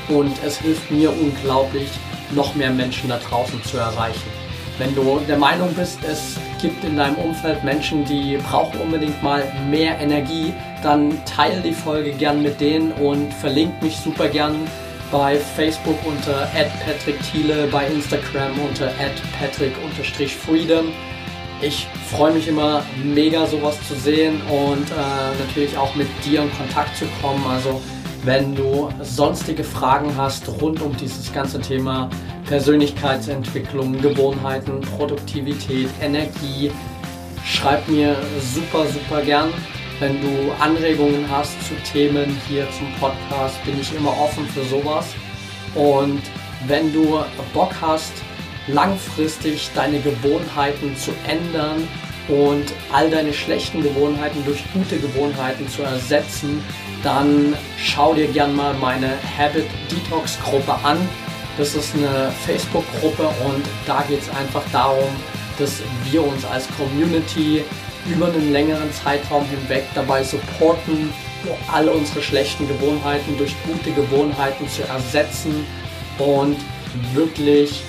Und 0.09 0.37
es 0.45 0.59
hilft 0.59 0.91
mir 0.91 1.13
unglaublich, 1.13 1.91
noch 2.33 2.57
mehr 2.57 2.71
Menschen 2.71 3.09
da 3.09 3.19
draußen 3.19 3.63
zu 3.63 3.77
erreichen. 3.77 4.40
Wenn 4.81 4.95
du 4.95 5.21
der 5.29 5.37
Meinung 5.37 5.75
bist, 5.75 5.99
es 6.11 6.39
gibt 6.59 6.83
in 6.85 6.97
deinem 6.97 7.17
Umfeld 7.17 7.63
Menschen, 7.63 8.03
die 8.07 8.39
brauchen 8.39 8.81
unbedingt 8.81 9.23
mal 9.23 9.45
mehr 9.69 9.99
Energie, 10.01 10.55
dann 10.83 11.23
teile 11.27 11.61
die 11.61 11.75
Folge 11.75 12.13
gern 12.13 12.43
mit 12.43 12.59
denen 12.63 12.91
und 12.93 13.31
verlink 13.35 13.83
mich 13.83 13.99
super 13.99 14.27
gern 14.27 14.57
bei 15.13 15.37
Facebook 15.37 15.99
unter 16.07 16.49
@patrick_thiele, 16.87 17.67
bei 17.67 17.89
Instagram 17.89 18.53
unter 18.59 18.91
@patrick_freedom 19.39 20.87
Ich 21.61 21.87
freue 22.11 22.33
mich 22.33 22.49
immer 22.49 22.83
mega 23.05 23.47
sowas 23.47 23.77
zu 23.87 23.95
sehen 23.95 24.41
und 24.49 24.91
äh, 24.91 25.45
natürlich 25.47 25.77
auch 25.77 25.95
mit 25.95 26.09
dir 26.25 26.41
in 26.41 26.51
Kontakt 26.57 26.97
zu 26.97 27.05
kommen. 27.21 27.45
Also 27.47 27.83
wenn 28.25 28.55
du 28.55 28.89
sonstige 29.03 29.65
Fragen 29.65 30.15
hast 30.17 30.47
rund 30.61 30.83
um 30.83 30.97
dieses 30.97 31.33
ganze 31.33 31.61
Thema 31.61 32.11
Persönlichkeitsentwicklung, 32.47 34.01
Gewohnheiten, 34.01 34.81
Produktivität, 34.81 35.89
Energie, 36.03 36.71
schreib 37.45 37.89
mir 37.89 38.17
super, 38.55 38.87
super 38.87 39.23
gern. 39.23 39.49
Wenn 40.01 40.21
du 40.21 40.53
Anregungen 40.61 41.27
hast 41.31 41.53
zu 41.67 41.75
Themen 41.93 42.37
hier 42.49 42.67
zum 42.73 42.93
Podcast, 42.99 43.63
bin 43.65 43.81
ich 43.81 43.95
immer 43.95 44.11
offen 44.19 44.47
für 44.47 44.65
sowas. 44.65 45.07
Und 45.75 46.23
wenn 46.67 46.93
du 46.93 47.21
Bock 47.55 47.73
hast, 47.81 48.13
langfristig 48.67 49.71
deine 49.75 50.01
Gewohnheiten 50.01 50.97
zu 50.97 51.13
ändern 51.27 51.87
und 52.31 52.73
all 52.93 53.11
deine 53.11 53.33
schlechten 53.33 53.83
Gewohnheiten 53.83 54.45
durch 54.45 54.63
gute 54.73 54.99
Gewohnheiten 54.99 55.69
zu 55.69 55.83
ersetzen, 55.83 56.63
dann 57.03 57.55
schau 57.77 58.15
dir 58.15 58.29
gern 58.29 58.55
mal 58.55 58.75
meine 58.75 59.13
Habit 59.37 59.67
Detox 59.91 60.39
Gruppe 60.41 60.75
an. 60.85 60.97
Das 61.59 61.75
ist 61.75 61.95
eine 61.95 62.33
Facebook-Gruppe 62.47 63.25
und 63.45 63.65
da 63.87 64.05
geht 64.09 64.23
es 64.23 64.31
einfach 64.31 64.63
darum, 64.73 65.11
dass 65.59 65.83
wir 66.11 66.25
uns 66.25 66.45
als 66.45 66.67
Community 66.77 67.65
über 68.07 68.27
einen 68.27 68.53
längeren 68.53 68.91
Zeitraum 68.93 69.45
hinweg 69.47 69.85
dabei 69.95 70.23
supporten, 70.23 71.13
alle 71.71 71.91
unsere 71.91 72.23
schlechten 72.23 72.67
Gewohnheiten 72.69 73.37
durch 73.37 73.55
gute 73.67 73.91
Gewohnheiten 73.93 74.69
zu 74.69 74.83
ersetzen 74.83 75.67
und 76.19 76.57
wirklich 77.15 77.83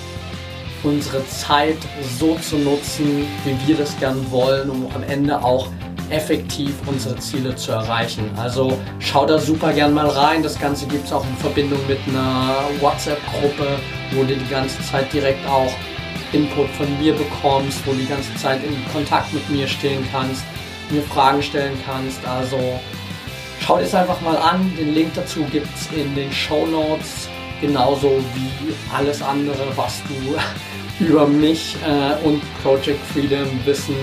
unsere 0.84 1.28
Zeit 1.28 1.78
so 2.20 2.36
zu 2.36 2.58
nutzen, 2.58 3.28
wie 3.46 3.68
wir 3.68 3.78
das 3.78 3.98
gern 4.00 4.30
wollen, 4.32 4.70
um 4.70 4.88
am 4.94 5.04
Ende 5.04 5.44
auch 5.44 5.68
effektiv 6.10 6.74
unsere 6.86 7.16
Ziele 7.18 7.56
zu 7.56 7.72
erreichen. 7.72 8.30
Also 8.36 8.78
schau 9.00 9.26
da 9.26 9.40
super 9.40 9.72
gern 9.74 9.94
mal 9.94 10.08
rein. 10.08 10.44
Das 10.44 10.60
Ganze 10.60 10.86
gibt 10.88 11.06
es 11.06 11.14
auch 11.14 11.26
in 11.26 11.36
Verbindung 11.38 11.80
mit 11.88 12.00
einer 12.08 12.56
WhatsApp-Gruppe, 12.80 13.80
wo 14.12 14.24
du 14.24 14.36
die 14.36 14.50
ganze 14.50 14.82
Zeit 14.84 15.12
direkt 15.14 15.46
auch 15.48 15.72
Input 16.34 16.70
von 16.72 16.88
mir 17.00 17.14
bekommst, 17.14 17.86
wo 17.86 17.92
du 17.92 17.98
die 17.98 18.08
ganze 18.08 18.34
Zeit 18.36 18.64
in 18.64 18.76
Kontakt 18.92 19.34
mit 19.34 19.50
mir 19.50 19.68
stehen 19.68 20.06
kannst, 20.12 20.44
mir 20.90 21.02
Fragen 21.04 21.42
stellen 21.42 21.78
kannst. 21.86 22.20
Also 22.26 22.58
schau 23.60 23.78
dir 23.78 23.84
es 23.84 23.96
einfach 23.96 24.20
mal 24.22 24.38
an. 24.38 24.72
Den 24.78 24.94
Link 24.94 25.14
dazu 25.16 25.44
gibt 25.52 25.68
es 25.76 25.90
in 25.98 26.14
den 26.16 26.32
Show 26.32 26.66
Notes, 26.68 27.30
genauso 27.62 28.22
wie 28.36 28.74
alles 28.94 29.22
andere, 29.22 29.76
was 29.76 30.02
du 30.08 30.36
über 31.02 31.28
mich 31.28 31.76
äh, 31.86 32.26
und 32.26 32.42
Project 32.64 33.00
Freedom 33.12 33.48
wissen 33.66 33.96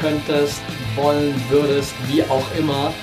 könntest, 0.00 0.62
wollen 0.96 1.34
würdest, 1.50 1.92
wie 2.08 2.22
auch 2.22 2.46
immer. 2.58 2.94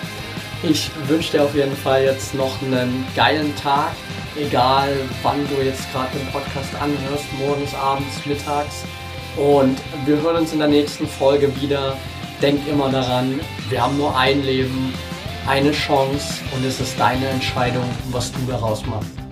Ich 0.63 0.89
wünsche 1.07 1.33
dir 1.33 1.43
auf 1.43 1.55
jeden 1.55 1.75
Fall 1.75 2.03
jetzt 2.03 2.33
noch 2.33 2.61
einen 2.61 3.05
geilen 3.15 3.55
Tag 3.55 3.93
egal 4.39 4.89
wann 5.23 5.47
du 5.47 5.63
jetzt 5.63 5.91
gerade 5.91 6.17
den 6.17 6.27
Podcast 6.27 6.73
anhörst, 6.75 7.25
morgens, 7.37 7.73
abends, 7.75 8.25
mittags. 8.25 8.83
Und 9.37 9.79
wir 10.05 10.21
hören 10.21 10.37
uns 10.37 10.53
in 10.53 10.59
der 10.59 10.67
nächsten 10.67 11.07
Folge 11.07 11.53
wieder. 11.61 11.97
Denk 12.41 12.65
immer 12.67 12.89
daran, 12.89 13.39
wir 13.69 13.81
haben 13.81 13.97
nur 13.97 14.17
ein 14.17 14.43
Leben, 14.43 14.93
eine 15.47 15.71
Chance 15.71 16.41
und 16.55 16.65
es 16.65 16.79
ist 16.79 16.97
deine 16.99 17.27
Entscheidung, 17.27 17.83
was 18.11 18.31
du 18.31 18.39
daraus 18.47 18.85
machst. 18.85 19.28